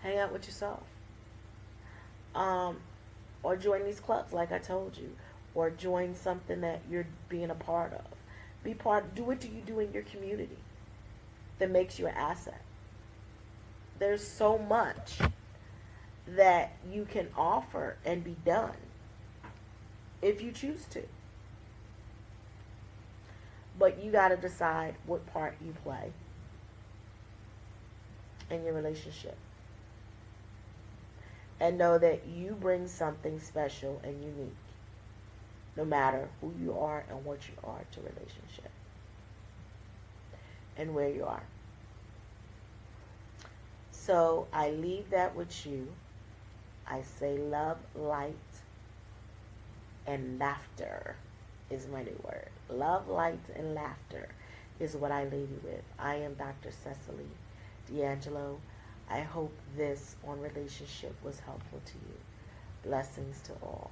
Hang 0.00 0.18
out 0.18 0.32
with 0.32 0.46
yourself. 0.46 0.82
Um, 2.34 2.78
or 3.44 3.56
join 3.56 3.84
these 3.84 4.00
clubs, 4.00 4.32
like 4.32 4.50
I 4.50 4.58
told 4.58 4.98
you, 4.98 5.12
or 5.54 5.70
join 5.70 6.16
something 6.16 6.60
that 6.62 6.80
you're 6.90 7.06
being 7.28 7.50
a 7.50 7.54
part 7.54 7.92
of. 7.92 8.04
Be 8.64 8.74
part. 8.74 9.14
Do 9.14 9.22
what 9.22 9.38
do 9.38 9.46
you 9.46 9.62
do 9.64 9.78
in 9.78 9.92
your 9.92 10.02
community 10.02 10.58
that 11.60 11.70
makes 11.70 12.00
you 12.00 12.08
an 12.08 12.16
asset. 12.16 12.63
There's 13.98 14.26
so 14.26 14.58
much 14.58 15.18
that 16.26 16.72
you 16.90 17.04
can 17.04 17.28
offer 17.36 17.96
and 18.04 18.24
be 18.24 18.36
done 18.44 18.76
if 20.22 20.40
you 20.42 20.52
choose 20.52 20.86
to. 20.86 21.02
But 23.78 24.02
you 24.02 24.10
got 24.10 24.28
to 24.28 24.36
decide 24.36 24.94
what 25.06 25.26
part 25.32 25.56
you 25.64 25.74
play 25.82 26.12
in 28.50 28.64
your 28.64 28.72
relationship. 28.72 29.36
And 31.60 31.78
know 31.78 31.98
that 31.98 32.26
you 32.26 32.56
bring 32.60 32.88
something 32.88 33.38
special 33.40 34.00
and 34.02 34.22
unique, 34.22 34.56
no 35.76 35.84
matter 35.84 36.28
who 36.40 36.52
you 36.60 36.76
are 36.78 37.04
and 37.08 37.24
what 37.24 37.48
you 37.48 37.54
are 37.62 37.84
to 37.92 38.00
relationship 38.00 38.70
and 40.76 40.94
where 40.94 41.08
you 41.08 41.24
are. 41.24 41.42
So 44.06 44.48
I 44.52 44.68
leave 44.70 45.08
that 45.10 45.34
with 45.34 45.64
you. 45.64 45.88
I 46.86 47.00
say 47.00 47.38
love, 47.38 47.78
light, 47.94 48.34
and 50.06 50.38
laughter 50.38 51.16
is 51.70 51.86
my 51.88 52.02
new 52.02 52.20
word. 52.22 52.50
Love, 52.68 53.08
light, 53.08 53.40
and 53.56 53.74
laughter 53.74 54.28
is 54.78 54.94
what 54.94 55.10
I 55.10 55.24
leave 55.24 55.48
you 55.50 55.60
with. 55.64 55.82
I 55.98 56.16
am 56.16 56.34
Dr. 56.34 56.70
Cecily 56.70 57.30
D'Angelo. 57.90 58.60
I 59.08 59.20
hope 59.20 59.56
this 59.74 60.16
on 60.28 60.38
relationship 60.38 61.14
was 61.24 61.40
helpful 61.40 61.80
to 61.86 61.94
you. 61.94 62.18
Blessings 62.82 63.40
to 63.44 63.52
all. 63.62 63.90